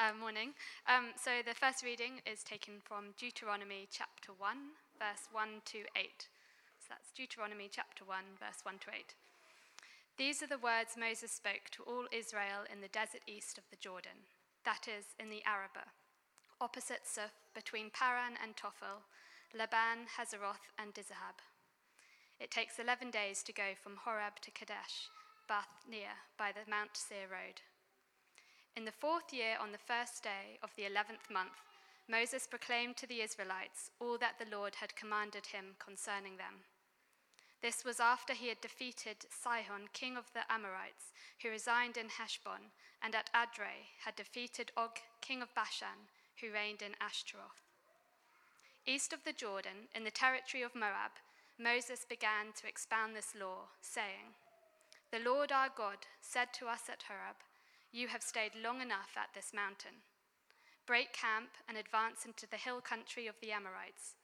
Uh, 0.00 0.16
morning. 0.16 0.56
Um, 0.88 1.12
so 1.12 1.44
the 1.44 1.52
first 1.52 1.84
reading 1.84 2.24
is 2.24 2.40
taken 2.40 2.80
from 2.80 3.12
Deuteronomy 3.20 3.84
chapter 3.92 4.32
1, 4.32 4.56
verse 4.96 5.28
1 5.28 5.60
to 5.76 5.84
8. 5.92 6.24
So 6.80 6.88
that's 6.88 7.12
Deuteronomy 7.12 7.68
chapter 7.68 8.08
1, 8.08 8.40
verse 8.40 8.64
1 8.64 8.80
to 8.80 8.96
8. 8.96 9.12
These 10.16 10.40
are 10.40 10.48
the 10.48 10.56
words 10.56 10.96
Moses 10.96 11.36
spoke 11.36 11.68
to 11.76 11.84
all 11.84 12.08
Israel 12.16 12.64
in 12.72 12.80
the 12.80 12.88
desert 12.88 13.20
east 13.28 13.60
of 13.60 13.68
the 13.68 13.76
Jordan, 13.76 14.24
that 14.64 14.88
is, 14.88 15.12
in 15.20 15.28
the 15.28 15.44
Arabah, 15.44 15.92
opposite 16.64 17.04
Suph, 17.04 17.36
between 17.52 17.92
Paran 17.92 18.40
and 18.40 18.56
Tophel, 18.56 19.04
Laban, 19.52 20.08
Hazeroth, 20.16 20.72
and 20.80 20.96
Dizahab. 20.96 21.44
It 22.40 22.48
takes 22.48 22.80
11 22.80 23.12
days 23.12 23.44
to 23.44 23.52
go 23.52 23.76
from 23.76 24.00
Horeb 24.00 24.40
to 24.48 24.50
Kadesh, 24.50 25.12
Bath 25.44 25.84
near, 25.84 26.24
by 26.40 26.56
the 26.56 26.64
Mount 26.64 26.96
Seir 26.96 27.28
road. 27.28 27.60
In 28.76 28.84
the 28.84 28.92
fourth 28.92 29.32
year, 29.32 29.56
on 29.60 29.72
the 29.72 29.78
first 29.78 30.22
day 30.22 30.58
of 30.62 30.70
the 30.76 30.86
eleventh 30.86 31.30
month, 31.30 31.60
Moses 32.08 32.46
proclaimed 32.46 32.96
to 32.96 33.06
the 33.06 33.20
Israelites 33.20 33.90
all 34.00 34.18
that 34.18 34.38
the 34.38 34.56
Lord 34.56 34.76
had 34.76 34.96
commanded 34.96 35.46
him 35.46 35.76
concerning 35.78 36.36
them. 36.36 36.64
This 37.62 37.84
was 37.84 38.00
after 38.00 38.32
he 38.32 38.48
had 38.48 38.60
defeated 38.60 39.26
Sihon, 39.28 39.88
king 39.92 40.16
of 40.16 40.32
the 40.32 40.50
Amorites, 40.50 41.12
who 41.42 41.50
resigned 41.50 41.96
in 41.96 42.08
Heshbon, 42.08 42.72
and 43.02 43.14
at 43.14 43.30
Edrei 43.34 43.92
had 44.04 44.16
defeated 44.16 44.72
Og, 44.76 44.98
king 45.20 45.42
of 45.42 45.54
Bashan, 45.54 46.08
who 46.40 46.52
reigned 46.52 46.80
in 46.80 46.96
Ashtaroth. 47.00 47.62
East 48.86 49.12
of 49.12 49.24
the 49.24 49.32
Jordan, 49.32 49.88
in 49.94 50.04
the 50.04 50.10
territory 50.10 50.62
of 50.62 50.74
Moab, 50.74 51.12
Moses 51.58 52.06
began 52.08 52.52
to 52.56 52.66
expound 52.66 53.14
this 53.14 53.34
law, 53.38 53.68
saying, 53.82 54.32
The 55.12 55.18
Lord 55.18 55.52
our 55.52 55.68
God 55.68 55.98
said 56.22 56.54
to 56.54 56.66
us 56.66 56.88
at 56.88 57.04
Horeb, 57.08 57.36
you 57.92 58.06
have 58.06 58.22
stayed 58.22 58.54
long 58.54 58.80
enough 58.80 59.18
at 59.18 59.34
this 59.34 59.50
mountain. 59.50 60.06
Break 60.86 61.12
camp 61.12 61.50
and 61.66 61.76
advance 61.76 62.24
into 62.24 62.46
the 62.46 62.56
hill 62.56 62.80
country 62.80 63.26
of 63.26 63.34
the 63.42 63.50
Amorites. 63.50 64.14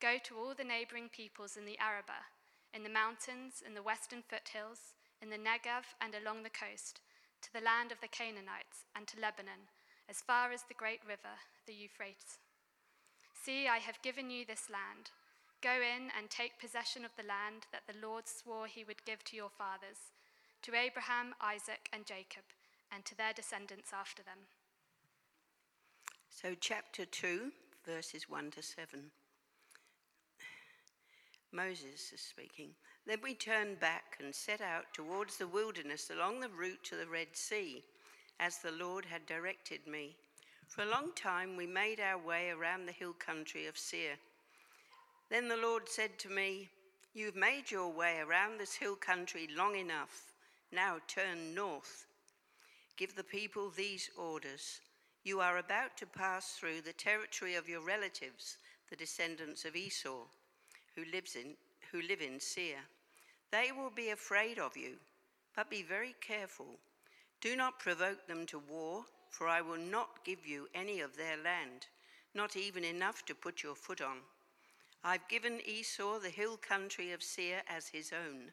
Go 0.00 0.18
to 0.22 0.38
all 0.38 0.54
the 0.54 0.66
neighboring 0.66 1.10
peoples 1.10 1.56
in 1.56 1.66
the 1.66 1.78
Arabah, 1.78 2.30
in 2.72 2.84
the 2.84 2.92
mountains, 2.92 3.62
in 3.66 3.74
the 3.74 3.82
western 3.82 4.22
foothills, 4.22 4.94
in 5.20 5.30
the 5.30 5.42
Negev 5.42 5.90
and 6.00 6.14
along 6.14 6.42
the 6.42 6.54
coast, 6.54 7.00
to 7.42 7.52
the 7.52 7.64
land 7.64 7.90
of 7.90 8.00
the 8.00 8.10
Canaanites 8.10 8.86
and 8.94 9.06
to 9.08 9.18
Lebanon, 9.18 9.66
as 10.08 10.22
far 10.22 10.52
as 10.52 10.62
the 10.62 10.78
great 10.78 11.02
river, 11.02 11.42
the 11.66 11.74
Euphrates. 11.74 12.38
See, 13.34 13.66
I 13.66 13.78
have 13.78 14.02
given 14.02 14.30
you 14.30 14.46
this 14.46 14.70
land. 14.70 15.10
Go 15.62 15.82
in 15.82 16.14
and 16.14 16.30
take 16.30 16.60
possession 16.60 17.04
of 17.04 17.14
the 17.16 17.26
land 17.26 17.66
that 17.72 17.90
the 17.90 17.98
Lord 17.98 18.28
swore 18.28 18.66
he 18.66 18.84
would 18.84 19.04
give 19.04 19.24
to 19.24 19.36
your 19.36 19.50
fathers, 19.50 20.14
to 20.62 20.76
Abraham, 20.76 21.34
Isaac, 21.40 21.88
and 21.92 22.06
Jacob 22.06 22.44
and 22.92 23.04
to 23.04 23.16
their 23.16 23.32
descendants 23.32 23.92
after 23.92 24.22
them. 24.22 24.38
So, 26.30 26.54
chapter 26.60 27.04
2, 27.04 27.50
verses 27.84 28.28
1 28.28 28.50
to 28.52 28.62
7. 28.62 29.10
Moses 31.52 32.12
is 32.12 32.20
speaking. 32.20 32.70
Then 33.06 33.18
we 33.22 33.34
turned 33.34 33.80
back 33.80 34.18
and 34.20 34.34
set 34.34 34.60
out 34.60 34.92
towards 34.92 35.36
the 35.36 35.46
wilderness 35.46 36.10
along 36.10 36.40
the 36.40 36.48
route 36.48 36.82
to 36.84 36.96
the 36.96 37.06
Red 37.06 37.28
Sea, 37.34 37.82
as 38.40 38.58
the 38.58 38.72
Lord 38.72 39.04
had 39.04 39.24
directed 39.26 39.86
me. 39.86 40.16
For 40.68 40.82
a 40.82 40.90
long 40.90 41.12
time 41.14 41.56
we 41.56 41.66
made 41.66 42.00
our 42.00 42.18
way 42.18 42.50
around 42.50 42.86
the 42.86 42.92
hill 42.92 43.14
country 43.14 43.66
of 43.66 43.78
Seir. 43.78 44.16
Then 45.30 45.48
the 45.48 45.56
Lord 45.56 45.88
said 45.88 46.18
to 46.20 46.28
me, 46.28 46.68
You've 47.14 47.36
made 47.36 47.70
your 47.70 47.88
way 47.88 48.18
around 48.18 48.58
this 48.58 48.74
hill 48.74 48.96
country 48.96 49.48
long 49.56 49.76
enough. 49.76 50.32
Now 50.72 50.98
turn 51.08 51.54
north 51.54 52.05
Give 52.96 53.14
the 53.14 53.24
people 53.24 53.68
these 53.68 54.08
orders. 54.16 54.80
You 55.22 55.40
are 55.40 55.58
about 55.58 55.98
to 55.98 56.06
pass 56.06 56.52
through 56.52 56.80
the 56.80 56.94
territory 56.94 57.54
of 57.54 57.68
your 57.68 57.82
relatives, 57.82 58.56
the 58.88 58.96
descendants 58.96 59.66
of 59.66 59.76
Esau, 59.76 60.24
who, 60.94 61.04
lives 61.12 61.36
in, 61.36 61.56
who 61.92 62.00
live 62.00 62.22
in 62.22 62.40
Seir. 62.40 62.78
They 63.50 63.70
will 63.70 63.90
be 63.90 64.10
afraid 64.10 64.58
of 64.58 64.76
you, 64.76 64.96
but 65.54 65.68
be 65.68 65.82
very 65.82 66.14
careful. 66.20 66.78
Do 67.42 67.54
not 67.54 67.78
provoke 67.78 68.26
them 68.26 68.46
to 68.46 68.58
war, 68.58 69.04
for 69.28 69.46
I 69.46 69.60
will 69.60 69.78
not 69.78 70.24
give 70.24 70.46
you 70.46 70.66
any 70.74 71.00
of 71.00 71.16
their 71.16 71.36
land, 71.36 71.88
not 72.34 72.56
even 72.56 72.82
enough 72.84 73.26
to 73.26 73.34
put 73.34 73.62
your 73.62 73.74
foot 73.74 74.00
on. 74.00 74.18
I've 75.04 75.28
given 75.28 75.60
Esau 75.66 76.18
the 76.18 76.30
hill 76.30 76.56
country 76.56 77.12
of 77.12 77.22
Seir 77.22 77.62
as 77.68 77.88
his 77.88 78.12
own. 78.12 78.52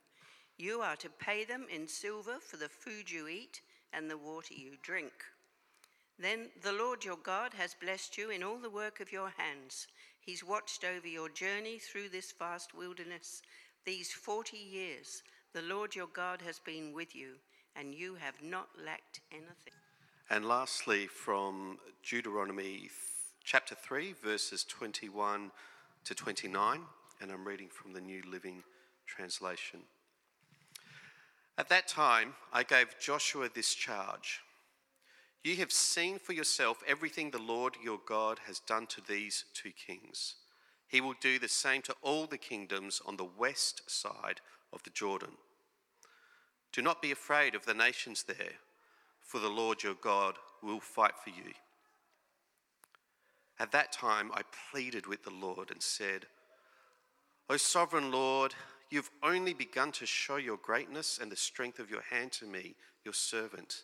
You 0.58 0.82
are 0.82 0.98
to 0.98 1.10
pay 1.10 1.46
them 1.46 1.66
in 1.74 1.88
silver 1.88 2.40
for 2.40 2.58
the 2.58 2.70
food 2.70 3.10
you 3.10 3.28
eat 3.30 3.62
and 3.94 4.10
the 4.10 4.18
water 4.18 4.54
you 4.54 4.74
drink. 4.82 5.14
Then 6.20 6.50
the 6.62 6.74
Lord 6.74 7.04
your 7.04 7.18
God 7.18 7.54
has 7.58 7.76
blessed 7.80 8.18
you 8.18 8.30
in 8.30 8.44
all 8.44 8.58
the 8.58 8.70
work 8.70 9.00
of 9.00 9.12
your 9.12 9.32
hands. 9.38 9.88
He's 10.20 10.44
watched 10.44 10.84
over 10.84 11.08
your 11.08 11.30
journey 11.30 11.80
through 11.80 12.10
this 12.10 12.34
vast 12.38 12.74
wilderness. 12.74 13.42
These 13.86 14.12
40 14.12 14.58
years, 14.58 15.24
the 15.54 15.62
Lord 15.64 15.96
your 15.96 16.08
God 16.08 16.42
has 16.42 16.60
been 16.60 16.94
with 16.94 17.16
you, 17.16 17.34
and 17.76 17.94
you 17.94 18.16
have 18.16 18.42
not 18.42 18.70
lacked 18.84 19.20
anything. 19.32 19.74
And 20.30 20.46
lastly, 20.46 21.08
from 21.08 21.78
Deuteronomy 22.08 22.90
chapter 23.44 23.76
3, 23.76 24.14
verses 24.24 24.64
21 24.64 25.52
to 26.06 26.16
29, 26.16 26.82
and 27.22 27.32
I'm 27.32 27.46
reading 27.46 27.68
from 27.70 27.94
the 27.94 28.02
New 28.02 28.22
Living 28.30 28.64
Translation. 29.06 29.82
At 31.58 31.70
that 31.70 31.88
time, 31.88 32.34
I 32.52 32.64
gave 32.64 33.00
Joshua 33.00 33.50
this 33.54 33.74
charge 33.74 34.42
You 35.44 35.56
have 35.58 35.72
seen 35.72 36.20
for 36.20 36.34
yourself 36.34 36.82
everything 36.88 37.32
the 37.32 37.38
Lord 37.38 37.78
your 37.84 38.00
God 38.06 38.40
has 38.48 38.60
done 38.60 38.88
to 38.88 39.02
these 39.02 39.46
two 39.54 39.72
kings. 39.72 40.36
He 40.88 41.02
will 41.02 41.16
do 41.20 41.40
the 41.40 41.48
same 41.48 41.82
to 41.84 41.96
all 42.02 42.28
the 42.28 42.38
kingdoms 42.38 43.02
on 43.06 43.18
the 43.18 43.30
west 43.38 43.90
side 43.90 44.42
of 44.72 44.84
the 44.84 44.90
Jordan. 44.92 45.38
Do 46.72 46.82
not 46.82 47.02
be 47.02 47.12
afraid 47.12 47.56
of 47.56 47.66
the 47.66 47.74
nations 47.74 48.24
there, 48.24 48.54
for 49.22 49.40
the 49.40 49.50
Lord 49.50 49.84
your 49.84 49.96
God 49.96 50.36
will 50.62 50.80
fight 50.80 51.14
for 51.24 51.30
you. 51.30 51.54
At 53.60 53.72
that 53.72 53.92
time, 53.92 54.32
I 54.34 54.42
pleaded 54.72 55.06
with 55.06 55.24
the 55.24 55.30
Lord 55.30 55.72
and 55.72 55.82
said, 55.82 56.26
O 57.50 57.58
sovereign 57.58 58.12
Lord, 58.12 58.56
You've 58.94 59.10
only 59.24 59.56
begun 59.56 59.92
to 59.94 60.06
show 60.06 60.36
your 60.36 60.58
greatness 60.58 61.18
and 61.20 61.32
the 61.32 61.36
strength 61.36 61.80
of 61.80 61.90
your 61.90 62.04
hand 62.12 62.32
to 62.34 62.46
me, 62.46 62.76
your 63.04 63.16
servant. 63.16 63.82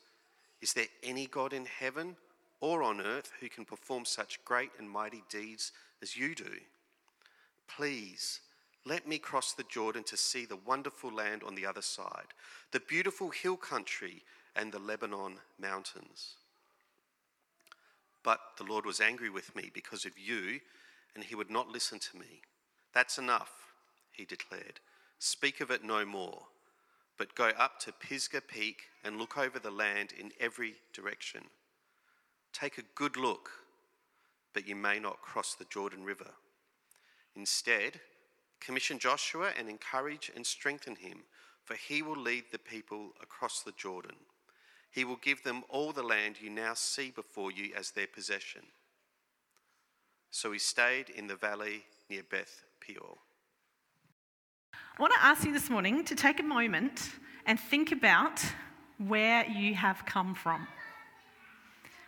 Is 0.62 0.74
there 0.74 0.86
any 1.02 1.26
God 1.26 1.52
in 1.52 1.66
heaven 1.66 2.16
or 2.62 2.84
on 2.84 3.02
earth 3.02 3.32
who 3.40 3.50
can 3.50 3.66
perform 3.66 4.06
such 4.06 4.46
great 4.46 4.70
and 4.78 4.88
mighty 4.88 5.24
deeds 5.28 5.72
as 6.04 6.16
you 6.16 6.36
do? 6.36 6.52
Please, 7.68 8.42
let 8.86 9.08
me 9.08 9.18
cross 9.18 9.52
the 9.54 9.64
Jordan 9.64 10.04
to 10.04 10.16
see 10.16 10.46
the 10.46 10.60
wonderful 10.64 11.12
land 11.12 11.42
on 11.44 11.56
the 11.56 11.66
other 11.66 11.82
side, 11.82 12.28
the 12.72 12.80
beautiful 12.80 13.32
hill 13.32 13.58
country 13.58 14.22
and 14.56 14.72
the 14.72 14.78
Lebanon 14.78 15.38
mountains. 15.60 16.36
But 18.22 18.42
the 18.60 18.64
Lord 18.64 18.86
was 18.86 19.02
angry 19.02 19.32
with 19.32 19.56
me 19.56 19.72
because 19.74 20.06
of 20.06 20.20
you, 20.20 20.60
and 21.16 21.24
he 21.24 21.34
would 21.34 21.50
not 21.50 21.68
listen 21.68 21.98
to 21.98 22.18
me. 22.20 22.42
That's 22.94 23.18
enough, 23.18 23.74
he 24.12 24.24
declared. 24.24 24.80
Speak 25.20 25.60
of 25.60 25.70
it 25.70 25.84
no 25.84 26.06
more, 26.06 26.44
but 27.18 27.36
go 27.36 27.50
up 27.58 27.80
to 27.82 27.92
Pisgah 27.92 28.42
Peak 28.42 28.84
and 29.04 29.18
look 29.18 29.38
over 29.38 29.60
the 29.60 29.70
land 29.70 30.14
in 30.18 30.32
every 30.40 30.76
direction. 30.94 31.44
Take 32.54 32.78
a 32.78 32.84
good 32.96 33.18
look, 33.18 33.52
but 34.54 34.68
you 34.68 34.76
may 34.76 34.98
not 34.98 35.22
cross 35.22 35.56
the 35.56 35.66
Jordan 35.66 36.04
River. 36.04 36.32
Instead, 37.36 38.00
commission 38.62 38.98
Joshua 38.98 39.50
and 39.58 39.70
encourage 39.70 40.32
and 40.36 40.46
strengthen 40.46 40.96
him, 40.96 41.20
for 41.64 41.76
he 41.76 42.02
will 42.02 42.18
lead 42.18 42.46
the 42.52 42.58
people 42.58 43.12
across 43.22 43.62
the 43.62 43.74
Jordan. 43.74 44.16
He 44.90 45.04
will 45.04 45.18
give 45.18 45.44
them 45.44 45.64
all 45.70 45.92
the 45.92 46.02
land 46.02 46.38
you 46.42 46.50
now 46.50 46.74
see 46.74 47.12
before 47.12 47.52
you 47.52 47.74
as 47.78 47.92
their 47.92 48.08
possession. 48.08 48.62
So 50.32 50.52
he 50.52 50.60
stayed 50.60 51.10
in 51.10 51.28
the 51.28 51.36
valley 51.36 51.84
near 52.10 52.24
Beth 52.24 52.64
Peor. 52.80 53.18
I 55.00 55.02
want 55.02 55.14
to 55.14 55.24
ask 55.24 55.46
you 55.46 55.54
this 55.54 55.70
morning 55.70 56.04
to 56.04 56.14
take 56.14 56.42
a 56.42 56.44
moment 56.44 57.12
and 57.46 57.58
think 57.58 57.94
about 57.94 58.44
where 58.98 59.46
you 59.50 59.74
have 59.74 60.06
come 60.06 60.36
from. 60.36 60.68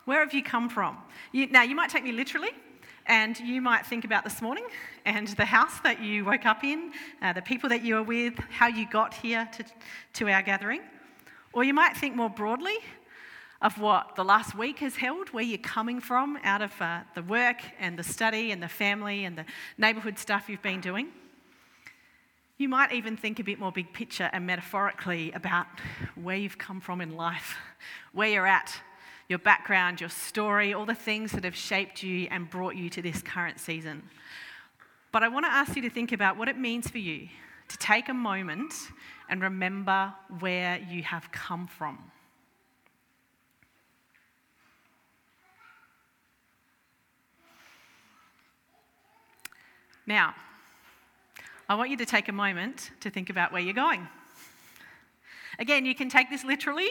Where 0.04 0.20
have 0.20 0.34
you 0.34 0.44
come 0.44 0.68
from? 0.68 0.98
You, 1.32 1.48
now, 1.48 1.64
you 1.64 1.74
might 1.74 1.90
take 1.90 2.04
me 2.04 2.12
literally, 2.12 2.50
and 3.06 3.40
you 3.40 3.62
might 3.62 3.86
think 3.86 4.04
about 4.04 4.26
this 4.26 4.42
morning 4.42 4.66
and 5.06 5.30
the 5.30 5.46
house 5.46 5.80
that 5.86 6.02
you 6.02 6.26
woke 6.26 6.46
up 6.46 6.66
in, 6.66 6.92
uh, 7.22 7.32
the 7.32 7.42
people 7.42 7.70
that 7.70 7.82
you 7.82 7.96
were 7.96 8.04
with, 8.04 8.38
how 8.50 8.68
you 8.68 8.86
got 8.90 9.14
here 9.14 9.48
to, 9.54 9.64
to 10.16 10.30
our 10.30 10.42
gathering. 10.42 10.82
Or 11.54 11.64
you 11.64 11.74
might 11.74 11.96
think 11.96 12.14
more 12.14 12.30
broadly 12.30 12.76
of 13.62 13.80
what 13.80 14.18
the 14.18 14.26
last 14.26 14.54
week 14.54 14.80
has 14.80 14.98
held, 14.98 15.30
where 15.30 15.46
you're 15.46 15.60
coming 15.60 16.02
from 16.02 16.38
out 16.44 16.62
of 16.62 16.74
uh, 16.82 17.04
the 17.16 17.24
work 17.24 17.62
and 17.80 17.98
the 17.98 18.04
study 18.04 18.52
and 18.52 18.62
the 18.62 18.68
family 18.68 19.24
and 19.24 19.38
the 19.38 19.46
neighbourhood 19.78 20.20
stuff 20.20 20.50
you've 20.50 20.62
been 20.62 20.82
doing. 20.82 21.08
You 22.62 22.70
might 22.70 22.92
even 22.92 23.18
think 23.18 23.40
a 23.40 23.44
bit 23.44 23.58
more 23.58 23.72
big 23.72 23.92
picture 23.92 24.30
and 24.32 24.46
metaphorically 24.46 25.32
about 25.32 25.66
where 26.14 26.36
you've 26.36 26.60
come 26.60 26.80
from 26.80 27.02
in 27.02 27.18
life, 27.18 27.58
where 28.14 28.30
you're 28.30 28.46
at, 28.46 28.72
your 29.28 29.40
background, 29.40 30.00
your 30.00 30.12
story, 30.12 30.72
all 30.72 30.86
the 30.86 30.94
things 30.94 31.32
that 31.32 31.44
have 31.44 31.56
shaped 31.56 32.04
you 32.04 32.28
and 32.30 32.48
brought 32.52 32.76
you 32.76 32.88
to 32.92 33.02
this 33.02 33.24
current 33.24 33.60
season. 33.60 34.04
But 35.12 35.24
I 35.24 35.28
want 35.28 35.48
to 35.48 35.52
ask 35.52 35.76
you 35.76 35.82
to 35.82 35.90
think 35.90 36.12
about 36.12 36.38
what 36.38 36.50
it 36.50 36.56
means 36.56 36.88
for 36.88 37.00
you 37.00 37.30
to 37.68 37.78
take 37.80 38.10
a 38.10 38.14
moment 38.14 38.76
and 39.28 39.42
remember 39.42 40.14
where 40.40 40.78
you 40.88 41.02
have 41.02 41.32
come 41.32 41.66
from. 41.66 41.98
Now, 50.06 50.36
I 51.72 51.76
want 51.76 51.90
you 51.90 51.96
to 51.96 52.06
take 52.06 52.28
a 52.28 52.34
moment 52.34 52.92
to 53.00 53.10
think 53.10 53.30
about 53.30 53.54
where 53.54 53.62
you're 53.62 53.74
going. 53.74 54.06
Again, 55.58 55.86
you 55.86 55.96
can 55.96 56.10
take 56.10 56.30
this 56.30 56.44
literally 56.44 56.90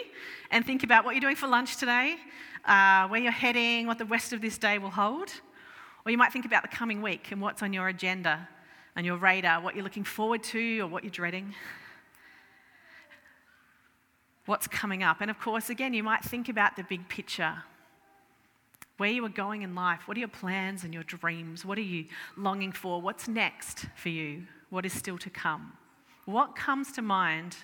and 0.50 0.64
think 0.64 0.84
about 0.84 1.04
what 1.04 1.14
you're 1.14 1.20
doing 1.20 1.36
for 1.36 1.48
lunch 1.48 1.76
today, 1.76 2.16
uh, 2.64 3.06
where 3.08 3.20
you're 3.20 3.30
heading, 3.30 3.86
what 3.86 3.98
the 3.98 4.06
rest 4.06 4.32
of 4.32 4.40
this 4.40 4.56
day 4.56 4.78
will 4.78 4.88
hold. 4.88 5.28
Or 6.06 6.10
you 6.10 6.16
might 6.16 6.32
think 6.32 6.46
about 6.46 6.62
the 6.62 6.74
coming 6.74 7.02
week 7.02 7.30
and 7.30 7.42
what's 7.42 7.62
on 7.62 7.74
your 7.74 7.88
agenda 7.88 8.48
and 8.96 9.04
your 9.04 9.18
radar, 9.18 9.60
what 9.60 9.74
you're 9.74 9.84
looking 9.84 10.02
forward 10.02 10.42
to 10.44 10.80
or 10.80 10.86
what 10.86 11.04
you're 11.04 11.10
dreading. 11.10 11.54
What's 14.46 14.66
coming 14.66 15.02
up. 15.02 15.20
And 15.20 15.30
of 15.30 15.38
course, 15.38 15.68
again, 15.68 15.92
you 15.92 16.02
might 16.02 16.24
think 16.24 16.48
about 16.48 16.76
the 16.76 16.84
big 16.84 17.06
picture 17.06 17.64
where 18.96 19.10
you 19.10 19.22
are 19.26 19.28
going 19.28 19.60
in 19.60 19.74
life. 19.74 20.08
What 20.08 20.16
are 20.16 20.20
your 20.20 20.28
plans 20.28 20.84
and 20.84 20.94
your 20.94 21.02
dreams? 21.02 21.66
What 21.66 21.76
are 21.76 21.82
you 21.82 22.06
longing 22.38 22.72
for? 22.72 23.02
What's 23.02 23.28
next 23.28 23.84
for 23.94 24.08
you? 24.08 24.44
What 24.70 24.86
is 24.86 24.92
still 24.92 25.18
to 25.18 25.30
come? 25.30 25.72
What 26.24 26.56
comes 26.56 26.92
to 26.92 27.02
mind 27.02 27.56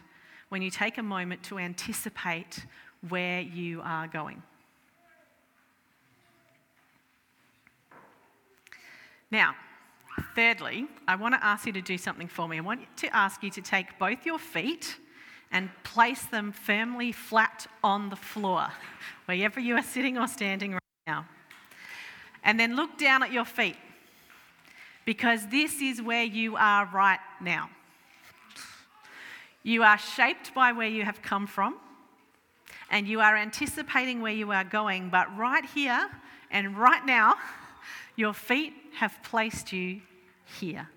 when 0.48 0.60
you 0.60 0.70
take 0.70 0.98
a 0.98 1.02
moment 1.02 1.42
to 1.44 1.58
anticipate 1.58 2.66
where 3.08 3.40
you 3.40 3.80
are 3.82 4.08
going? 4.08 4.42
Now, 9.30 9.54
thirdly, 10.34 10.86
I 11.06 11.16
want 11.16 11.34
to 11.34 11.44
ask 11.44 11.66
you 11.66 11.72
to 11.72 11.80
do 11.80 11.98
something 11.98 12.28
for 12.28 12.48
me. 12.48 12.58
I 12.58 12.60
want 12.60 12.80
to 12.98 13.16
ask 13.16 13.42
you 13.42 13.50
to 13.50 13.60
take 13.60 13.98
both 13.98 14.24
your 14.24 14.38
feet 14.38 14.96
and 15.52 15.70
place 15.84 16.24
them 16.26 16.52
firmly 16.52 17.12
flat 17.12 17.66
on 17.82 18.08
the 18.08 18.16
floor, 18.16 18.68
wherever 19.26 19.60
you 19.60 19.76
are 19.76 19.82
sitting 19.82 20.18
or 20.18 20.26
standing 20.26 20.72
right 20.72 20.80
now. 21.06 21.26
And 22.42 22.58
then 22.58 22.76
look 22.76 22.98
down 22.98 23.22
at 23.22 23.32
your 23.32 23.44
feet, 23.44 23.76
because 25.06 25.46
this 25.46 25.80
is 25.80 26.02
where 26.02 26.24
you 26.24 26.56
are 26.56 26.90
right 26.92 27.20
now. 27.40 27.70
You 29.62 29.82
are 29.82 29.96
shaped 29.96 30.52
by 30.52 30.72
where 30.72 30.88
you 30.88 31.04
have 31.04 31.22
come 31.22 31.46
from, 31.46 31.76
and 32.90 33.08
you 33.08 33.20
are 33.20 33.36
anticipating 33.36 34.20
where 34.20 34.32
you 34.32 34.52
are 34.52 34.64
going, 34.64 35.08
but 35.08 35.34
right 35.36 35.64
here 35.64 36.08
and 36.50 36.76
right 36.76 37.04
now, 37.06 37.36
your 38.16 38.34
feet 38.34 38.74
have 38.96 39.16
placed 39.22 39.72
you 39.72 40.02
here. 40.60 40.88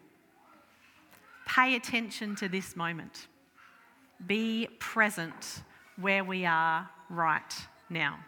Pay 1.48 1.76
attention 1.76 2.36
to 2.36 2.48
this 2.48 2.76
moment. 2.76 3.28
Be 4.28 4.68
present 4.80 5.64
where 6.00 6.24
we 6.24 6.46
are 6.46 6.90
right 7.10 7.54
now. 7.90 8.20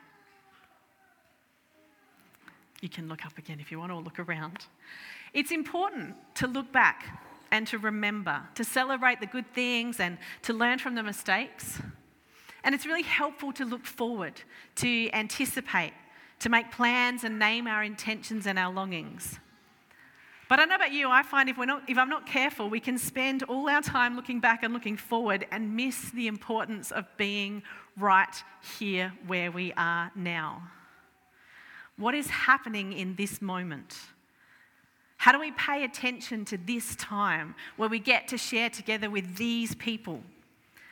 You 2.82 2.90
can 2.90 3.08
look 3.08 3.26
up 3.26 3.38
again 3.38 3.60
if 3.60 3.72
you 3.72 3.80
want, 3.80 3.92
or 3.92 4.02
look 4.02 4.18
around. 4.18 4.66
It's 5.34 5.52
important 5.52 6.16
to 6.36 6.48
look 6.48 6.72
back 6.72 7.20
and 7.52 7.68
to 7.68 7.78
remember, 7.78 8.42
to 8.56 8.64
celebrate 8.64 9.20
the 9.20 9.26
good 9.26 9.52
things 9.54 10.00
and 10.00 10.18
to 10.44 10.54
learn 10.54 10.80
from 10.80 10.96
the 10.96 11.04
mistakes. 11.04 11.80
And 12.64 12.76
it's 12.76 12.86
really 12.86 13.04
helpful 13.04 13.52
to 13.54 13.66
look 13.66 13.86
forward, 13.86 14.42
to 14.76 15.10
anticipate, 15.12 15.94
to 16.40 16.50
make 16.50 16.72
plans 16.72 17.24
and 17.24 17.40
name 17.40 17.68
our 17.68 17.84
intentions 17.84 18.46
and 18.46 18.58
our 18.58 18.72
longings. 18.72 19.40
But 20.48 20.60
I 20.60 20.66
know 20.66 20.76
about 20.76 20.92
you, 20.92 21.10
I 21.10 21.24
find 21.24 21.48
if, 21.48 21.58
we're 21.58 21.66
not, 21.66 21.84
if 21.88 21.98
I'm 21.98 22.10
not 22.10 22.26
careful, 22.26 22.70
we 22.70 22.82
can 22.82 22.98
spend 22.98 23.44
all 23.44 23.70
our 23.70 23.82
time 23.82 24.18
looking 24.18 24.42
back 24.42 24.64
and 24.64 24.74
looking 24.74 24.98
forward 24.98 25.48
and 25.50 25.78
miss 25.78 26.12
the 26.12 26.28
importance 26.28 26.92
of 26.92 27.06
being 27.16 27.64
right 27.98 28.36
here 28.78 29.14
where 29.28 29.50
we 29.50 29.72
are 29.78 30.12
now. 30.14 30.64
What 31.96 32.16
is 32.16 32.28
happening 32.28 32.92
in 32.92 33.16
this 33.16 33.42
moment? 33.42 33.98
How 35.22 35.32
do 35.32 35.40
we 35.40 35.52
pay 35.52 35.84
attention 35.84 36.46
to 36.46 36.58
this 36.58 36.96
time 36.96 37.54
where 37.78 37.88
we 37.88 38.00
get 38.00 38.28
to 38.30 38.40
share 38.40 38.72
together 38.72 39.08
with 39.08 39.38
these 39.38 39.76
people, 39.76 40.24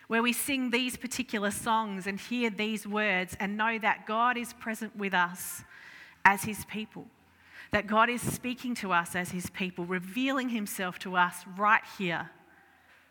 where 0.08 0.22
we 0.22 0.34
sing 0.34 0.70
these 0.70 0.96
particular 0.98 1.50
songs 1.50 2.06
and 2.06 2.20
hear 2.20 2.52
these 2.52 2.86
words 2.86 3.36
and 3.40 3.58
know 3.58 3.80
that 3.80 4.06
God 4.06 4.38
is 4.38 4.54
present 4.54 4.96
with 4.96 5.16
us 5.16 5.64
as 6.24 6.44
His 6.44 6.64
people? 6.66 7.08
that 7.72 7.88
God 7.88 8.10
is 8.10 8.22
speaking 8.22 8.74
to 8.76 8.92
us 8.92 9.16
as 9.16 9.32
His 9.32 9.50
people, 9.50 9.86
revealing 9.86 10.50
Himself 10.50 10.98
to 11.00 11.16
us 11.16 11.36
right 11.58 11.84
here 11.98 12.30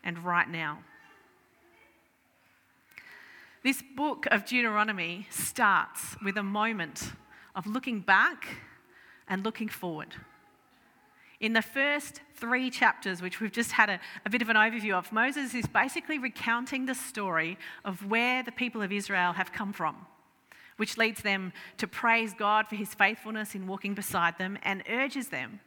and 0.03 0.19
right 0.25 0.49
now. 0.49 0.79
This 3.63 3.81
book 3.95 4.25
of 4.31 4.45
Deuteronomy 4.45 5.27
starts 5.29 6.15
with 6.23 6.37
a 6.37 6.43
moment 6.43 7.11
of 7.55 7.67
looking 7.67 7.99
back 7.99 8.47
and 9.27 9.43
looking 9.43 9.69
forward. 9.69 10.15
In 11.39 11.53
the 11.53 11.61
first 11.61 12.21
three 12.35 12.69
chapters, 12.69 13.21
which 13.21 13.39
we've 13.39 13.51
just 13.51 13.71
had 13.71 13.89
a, 13.89 13.99
a, 14.25 14.29
bit 14.29 14.41
of 14.41 14.49
an 14.49 14.57
overview 14.57 14.93
of, 14.93 15.11
Moses 15.11 15.53
is 15.53 15.65
basically 15.67 16.19
recounting 16.19 16.85
the 16.85 16.95
story 16.95 17.57
of 17.85 18.05
where 18.05 18.43
the 18.43 18.51
people 18.51 18.81
of 18.81 18.91
Israel 18.91 19.33
have 19.33 19.53
come 19.53 19.71
from 19.71 20.05
which 20.79 20.97
leads 20.97 21.21
them 21.23 21.51
to 21.75 21.85
praise 21.85 22.33
God 22.33 22.65
for 22.65 22.77
his 22.77 22.93
faithfulness 22.93 23.53
in 23.53 23.67
walking 23.67 23.93
beside 23.93 24.37
them 24.37 24.57
and 24.63 24.81
urges 24.89 25.27
them 25.27 25.59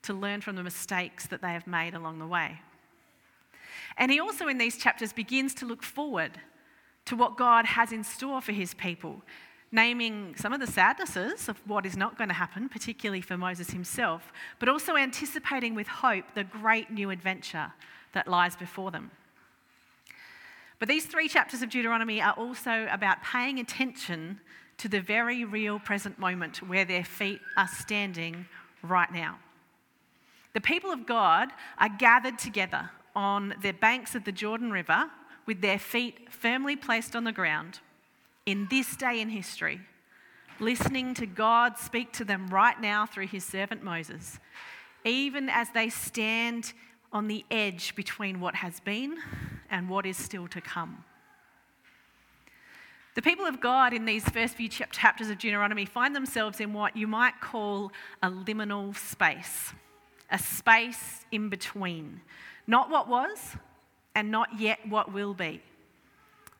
to 0.00 0.14
learn 0.14 0.40
from 0.40 0.56
the 0.56 0.62
mistakes 0.62 1.26
that 1.26 1.42
they 1.42 1.52
have 1.52 1.66
made 1.66 1.92
along 1.92 2.18
the 2.18 2.26
way. 2.26 2.62
And 3.98 4.10
he 4.10 4.20
also, 4.20 4.48
in 4.48 4.56
these 4.56 4.78
chapters, 4.78 5.12
begins 5.12 5.52
to 5.56 5.66
look 5.66 5.82
forward 5.82 6.40
to 7.04 7.14
what 7.14 7.36
God 7.36 7.66
has 7.66 7.92
in 7.92 8.04
store 8.04 8.40
for 8.40 8.52
his 8.52 8.72
people, 8.72 9.20
naming 9.74 10.36
some 10.36 10.52
of 10.52 10.60
the 10.60 10.66
sadnesses 10.66 11.48
of 11.48 11.60
what 11.66 11.84
is 11.84 11.96
not 11.96 12.16
going 12.16 12.28
to 12.28 12.34
happen, 12.34 12.68
particularly 12.68 13.20
for 13.20 13.36
Moses 13.36 13.70
himself, 13.70 14.32
but 14.60 14.68
also 14.68 14.96
anticipating 14.96 15.74
with 15.74 15.88
hope 15.88 16.24
the 16.34 16.44
great 16.44 16.90
new 16.90 17.10
adventure 17.10 17.72
that 18.12 18.28
lies 18.28 18.54
before 18.54 18.92
them. 18.92 19.10
But 20.78 20.88
these 20.88 21.06
three 21.06 21.28
chapters 21.28 21.60
of 21.60 21.70
Deuteronomy 21.70 22.22
are 22.22 22.34
also 22.34 22.86
about 22.90 23.22
paying 23.24 23.58
attention 23.58 24.40
to 24.78 24.88
the 24.88 25.00
very 25.00 25.44
real 25.44 25.80
present 25.80 26.18
moment 26.18 26.58
where 26.68 26.84
their 26.84 27.04
feet 27.04 27.40
are 27.56 27.68
standing 27.68 28.46
right 28.82 29.12
now. 29.12 29.38
The 30.52 30.60
people 30.60 30.92
of 30.92 31.04
God 31.04 31.48
are 31.78 31.88
gathered 31.88 32.38
together 32.38 32.90
on 33.16 33.54
the 33.60 33.72
banks 33.72 34.14
of 34.14 34.24
the 34.24 34.32
Jordan 34.32 34.70
River 34.70 35.10
with 35.46 35.60
their 35.60 35.78
feet 35.80 36.32
firmly 36.32 36.76
placed 36.76 37.16
on 37.16 37.24
the 37.24 37.32
ground 37.32 37.80
in 38.46 38.66
this 38.70 38.96
day 38.96 39.20
in 39.20 39.30
history, 39.30 39.80
listening 40.60 41.14
to 41.14 41.26
God 41.26 41.78
speak 41.78 42.12
to 42.14 42.24
them 42.24 42.48
right 42.48 42.80
now 42.80 43.06
through 43.06 43.26
his 43.26 43.44
servant 43.44 43.82
Moses, 43.82 44.38
even 45.04 45.48
as 45.48 45.70
they 45.70 45.88
stand 45.88 46.72
on 47.12 47.28
the 47.28 47.44
edge 47.50 47.94
between 47.94 48.40
what 48.40 48.56
has 48.56 48.80
been 48.80 49.16
and 49.70 49.88
what 49.88 50.04
is 50.04 50.16
still 50.16 50.48
to 50.48 50.60
come. 50.60 51.04
The 53.14 53.22
people 53.22 53.46
of 53.46 53.60
God 53.60 53.92
in 53.92 54.06
these 54.06 54.28
first 54.28 54.56
few 54.56 54.68
chapters 54.68 55.30
of 55.30 55.38
Deuteronomy 55.38 55.84
find 55.84 56.16
themselves 56.16 56.60
in 56.60 56.72
what 56.72 56.96
you 56.96 57.06
might 57.06 57.40
call 57.40 57.92
a 58.22 58.28
liminal 58.28 58.96
space, 58.96 59.72
a 60.32 60.38
space 60.38 61.24
in 61.30 61.48
between. 61.48 62.20
Not 62.66 62.90
what 62.90 63.08
was 63.08 63.56
and 64.16 64.32
not 64.32 64.58
yet 64.58 64.80
what 64.88 65.12
will 65.12 65.32
be. 65.32 65.62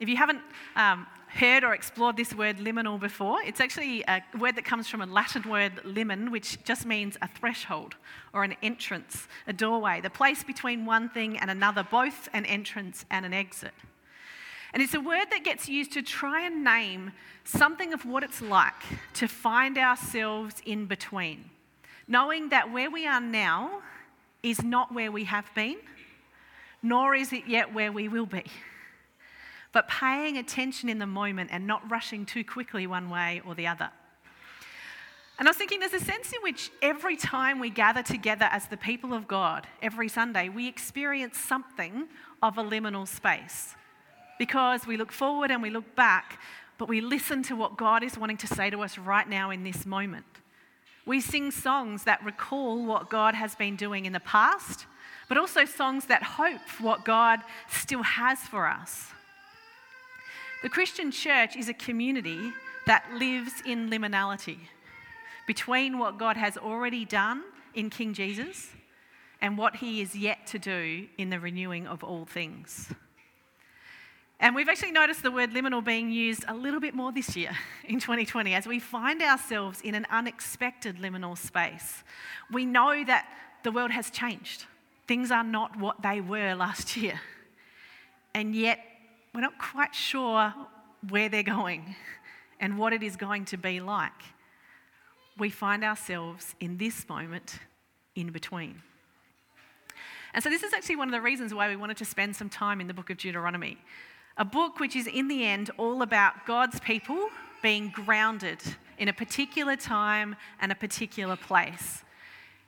If 0.01 0.09
you 0.09 0.17
haven't 0.17 0.41
um, 0.75 1.07
heard 1.29 1.63
or 1.63 1.73
explored 1.73 2.17
this 2.17 2.35
word 2.35 2.59
liminal 2.59 2.99
before, 2.99 3.41
it's 3.43 3.61
actually 3.61 4.03
a 4.09 4.23
word 4.39 4.57
that 4.57 4.65
comes 4.65 4.89
from 4.89 5.01
a 5.01 5.07
Latin 5.07 5.49
word 5.49 5.77
limen, 5.85 6.31
which 6.31 6.63
just 6.65 6.85
means 6.85 7.17
a 7.23 7.29
threshold 7.29 7.95
or 8.33 8.43
an 8.43 8.57
entrance, 8.63 9.29
a 9.47 9.53
doorway, 9.53 10.01
the 10.01 10.11
place 10.11 10.43
between 10.43 10.85
one 10.85 11.09
thing 11.09 11.39
and 11.39 11.51
another, 11.51 11.87
both 11.89 12.29
an 12.33 12.45
entrance 12.47 13.05
and 13.11 13.25
an 13.25 13.33
exit. 13.33 13.73
And 14.73 14.83
it's 14.83 14.95
a 14.95 15.01
word 15.01 15.27
that 15.31 15.45
gets 15.45 15.69
used 15.69 15.93
to 15.93 16.03
try 16.03 16.45
and 16.45 16.65
name 16.65 17.13
something 17.45 17.93
of 17.93 18.05
what 18.05 18.25
it's 18.25 18.43
like 18.43 18.83
to 19.15 19.29
find 19.29 19.79
ourselves 19.79 20.57
in 20.67 20.87
between, 20.87 21.51
knowing 22.09 22.49
that 22.49 22.73
where 22.73 22.91
we 22.91 23.07
are 23.07 23.21
now 23.21 23.83
is 24.43 24.63
not 24.65 24.93
where 24.93 25.13
we 25.13 25.25
have 25.25 25.49
been, 25.55 25.77
nor 26.83 27.15
is 27.15 27.33
it 27.33 27.47
yet 27.47 27.73
where 27.73 27.93
we 27.93 28.09
will 28.09 28.27
be 28.27 28.43
but 29.75 29.89
paying 29.89 30.39
attention 30.39 30.89
in 30.89 30.99
the 30.99 31.07
moment 31.07 31.51
and 31.53 31.67
not 31.67 31.91
rushing 31.91 32.25
too 32.25 32.45
quickly 32.45 32.87
one 32.87 33.11
way 33.11 33.43
or 33.45 33.55
the 33.55 33.67
other. 33.67 33.91
And 35.37 35.49
I 35.49 35.51
was 35.51 35.57
thinking 35.57 35.81
there's 35.81 35.93
a 35.93 35.99
sense 35.99 36.33
in 36.33 36.41
which 36.43 36.71
every 36.81 37.17
time 37.17 37.59
we 37.59 37.71
gather 37.71 38.05
together 38.05 38.49
as 38.53 38.69
the 38.69 38.77
people 38.77 39.13
of 39.13 39.27
God, 39.27 39.67
every 39.83 40.09
Sunday, 40.09 40.49
we 40.49 40.69
experience 40.69 41.37
something 41.37 42.07
of 42.41 42.57
a 42.57 42.63
liminal 42.63 43.07
space. 43.07 43.75
Because 44.39 44.87
we 44.87 44.97
look 44.97 45.11
forward 45.11 45.51
and 45.51 45.61
we 45.61 45.71
look 45.71 45.97
back, 45.97 46.41
but 46.79 46.89
we 46.89 47.01
listen 47.01 47.43
to 47.43 47.57
what 47.57 47.77
God 47.77 48.05
is 48.05 48.17
wanting 48.17 48.37
to 48.39 48.47
say 48.47 48.71
to 48.71 48.81
us 48.83 48.97
right 48.97 49.29
now 49.29 49.51
in 49.51 49.65
this 49.65 49.85
moment. 49.85 50.25
We 51.05 51.21
sing 51.21 51.51
songs 51.51 52.05
that 52.05 52.25
recall 52.25 52.85
what 52.85 53.11
God 53.11 53.35
has 53.35 53.57
been 53.57 53.75
doing 53.75 54.07
in 54.07 54.13
the 54.13 54.21
past, 54.21 54.87
but 55.29 55.37
also 55.37 55.65
songs 55.65 56.07
that 56.07 56.23
hope 56.23 56.61
for 56.61 56.85
what 56.85 57.05
God 57.05 57.41
still 57.69 58.05
has 58.05 58.39
for 58.39 58.69
us. 58.69 59.14
The 60.65 60.71
Christian 60.71 61.11
church 61.11 61.57
is 61.57 61.69
a 61.69 61.75
community 61.75 62.51
that 62.87 63.05
lives 63.19 63.53
in 63.67 63.91
liminality 63.91 64.57
between 65.47 65.99
what 65.99 66.19
God 66.19 66.39
has 66.39 66.57
already 66.57 67.05
done 67.05 67.43
in 67.75 67.91
King 67.91 68.15
Jesus 68.15 68.71
and 69.43 69.59
what 69.59 69.77
he 69.77 70.01
is 70.01 70.17
yet 70.17 70.47
to 70.47 70.59
do 70.59 71.07
in 71.19 71.29
the 71.29 71.39
renewing 71.39 71.87
of 71.87 72.03
all 72.03 72.25
things. 72.25 72.89
And 74.41 74.55
we've 74.55 74.71
actually 74.71 74.93
noticed 74.93 75.23
the 75.23 75.31
word 75.31 75.51
liminal 75.51 75.85
being 75.85 76.11
used 76.11 76.47
a 76.49 76.55
little 76.55 76.81
bit 76.81 76.95
more 76.95 77.13
this 77.13 77.37
year 77.37 77.55
in 77.85 78.01
2020 78.01 78.55
as 78.55 78.67
we 78.67 78.79
find 78.79 79.21
ourselves 79.21 79.83
in 79.83 79.95
an 79.95 80.07
unexpected 80.11 80.97
liminal 80.97 81.37
space. 81.37 82.03
We 82.51 82.65
know 82.65 83.05
that 83.05 83.29
the 83.65 83.71
world 83.71 83.91
has 83.91 84.09
changed, 84.09 84.65
things 85.07 85.31
are 85.31 85.45
not 85.45 85.79
what 85.79 86.01
they 86.01 86.23
were 86.23 86.55
last 86.55 86.97
year. 87.03 87.21
And 88.33 88.55
yet, 88.57 88.79
we're 89.35 89.41
not 89.41 89.59
quite 89.59 89.95
sure 89.95 90.55
where 91.09 91.29
they're 91.29 91.43
going 91.43 91.97
and 92.61 92.79
what 92.79 92.93
it 92.93 93.03
is 93.03 93.17
going 93.17 93.45
to 93.47 93.57
be 93.57 93.81
like. 93.81 94.13
We 95.39 95.51
find 95.51 95.83
ourselves 95.83 96.55
in 96.61 96.79
this 96.79 97.09
moment 97.09 97.59
in 98.15 98.31
between. 98.31 98.83
And 100.33 100.43
so, 100.43 100.51
this 100.51 100.63
is 100.63 100.73
actually 100.73 100.97
one 100.97 101.09
of 101.09 101.13
the 101.13 101.21
reasons 101.21 101.53
why 101.53 101.69
we 101.69 101.77
wanted 101.77 101.97
to 101.99 102.05
spend 102.05 102.35
some 102.35 102.49
time 102.49 102.81
in 102.81 102.87
the 102.87 102.95
book 102.95 103.11
of 103.11 103.19
Deuteronomy. 103.19 103.79
A 104.37 104.45
book 104.45 104.81
which 104.81 104.97
is, 104.97 105.07
in 105.07 105.29
the 105.29 105.45
end, 105.45 105.71
all 105.77 106.03
about 106.03 106.47
God's 106.47 106.81
people 106.81 107.29
being 107.63 107.91
grounded 107.91 108.59
in 108.99 109.09
a 109.09 109.13
particular 109.13 109.77
time 109.77 110.35
and 110.61 110.73
a 110.73 110.75
particular 110.75 111.37
place. 111.37 112.03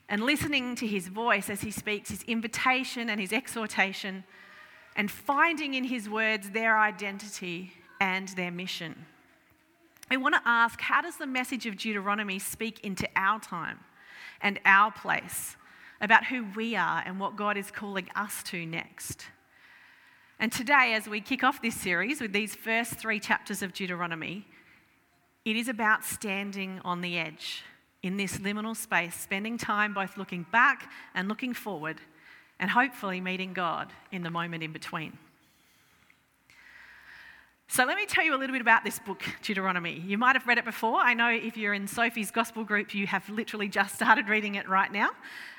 And 0.08 0.23
listening 0.23 0.76
to 0.76 0.87
his 0.87 1.08
voice 1.08 1.50
as 1.50 1.61
he 1.61 1.73
speaks, 1.73 2.11
his 2.11 2.23
invitation 2.23 3.11
and 3.11 3.20
his 3.20 3.32
exhortation, 3.32 4.23
and 4.96 5.10
finding 5.10 5.74
in 5.74 5.84
his 5.84 6.08
words 6.08 6.50
their 6.50 6.78
identity 6.78 7.72
and 8.00 8.28
their 8.30 8.50
mission. 8.50 9.06
I 10.10 10.16
want 10.16 10.34
to 10.34 10.40
ask 10.44 10.80
how 10.80 11.02
does 11.02 11.16
the 11.16 11.26
message 11.26 11.66
of 11.66 11.76
Deuteronomy 11.76 12.38
speak 12.38 12.80
into 12.80 13.08
our 13.14 13.38
time 13.38 13.80
and 14.40 14.58
our 14.64 14.90
place 14.90 15.56
about 16.00 16.24
who 16.24 16.46
we 16.56 16.74
are 16.76 17.02
and 17.04 17.20
what 17.20 17.36
God 17.36 17.56
is 17.56 17.70
calling 17.70 18.08
us 18.16 18.42
to 18.44 18.64
next? 18.64 19.26
And 20.38 20.52
today, 20.52 20.92
as 20.94 21.08
we 21.08 21.20
kick 21.20 21.42
off 21.42 21.62
this 21.62 21.74
series 21.74 22.20
with 22.20 22.32
these 22.32 22.54
first 22.54 22.94
three 22.94 23.18
chapters 23.18 23.62
of 23.62 23.72
Deuteronomy, 23.72 24.46
it 25.44 25.56
is 25.56 25.68
about 25.68 26.04
standing 26.04 26.80
on 26.84 27.00
the 27.00 27.18
edge 27.18 27.62
in 28.02 28.16
this 28.16 28.38
liminal 28.38 28.76
space, 28.76 29.14
spending 29.14 29.56
time 29.56 29.94
both 29.94 30.16
looking 30.16 30.46
back 30.52 30.90
and 31.14 31.28
looking 31.28 31.54
forward, 31.54 32.00
and 32.58 32.70
hopefully 32.70 33.20
meeting 33.20 33.52
God 33.52 33.92
in 34.10 34.22
the 34.22 34.30
moment 34.30 34.62
in 34.62 34.72
between. 34.72 35.18
So, 37.68 37.84
let 37.84 37.96
me 37.96 38.06
tell 38.06 38.25
you 38.25 38.34
a 38.34 38.38
little 38.38 38.54
bit 38.54 38.62
about 38.62 38.84
this 38.84 39.00
book, 39.00 39.25
Deuteronomy. 39.42 40.00
You 40.06 40.18
might 40.18 40.36
have 40.36 40.46
read 40.46 40.56
it 40.56 40.64
before. 40.64 41.00
I 41.00 41.14
know 41.14 41.30
if 41.30 41.56
you're 41.56 41.75
in 41.75 41.88
Sophie's 41.88 42.30
gospel 42.30 42.62
group, 42.62 42.94
you 42.94 43.08
have 43.08 43.28
literally 43.28 43.68
just 43.68 43.96
started 43.96 44.28
reading 44.28 44.54
it 44.54 44.68
right 44.68 44.90
now. 44.90 45.10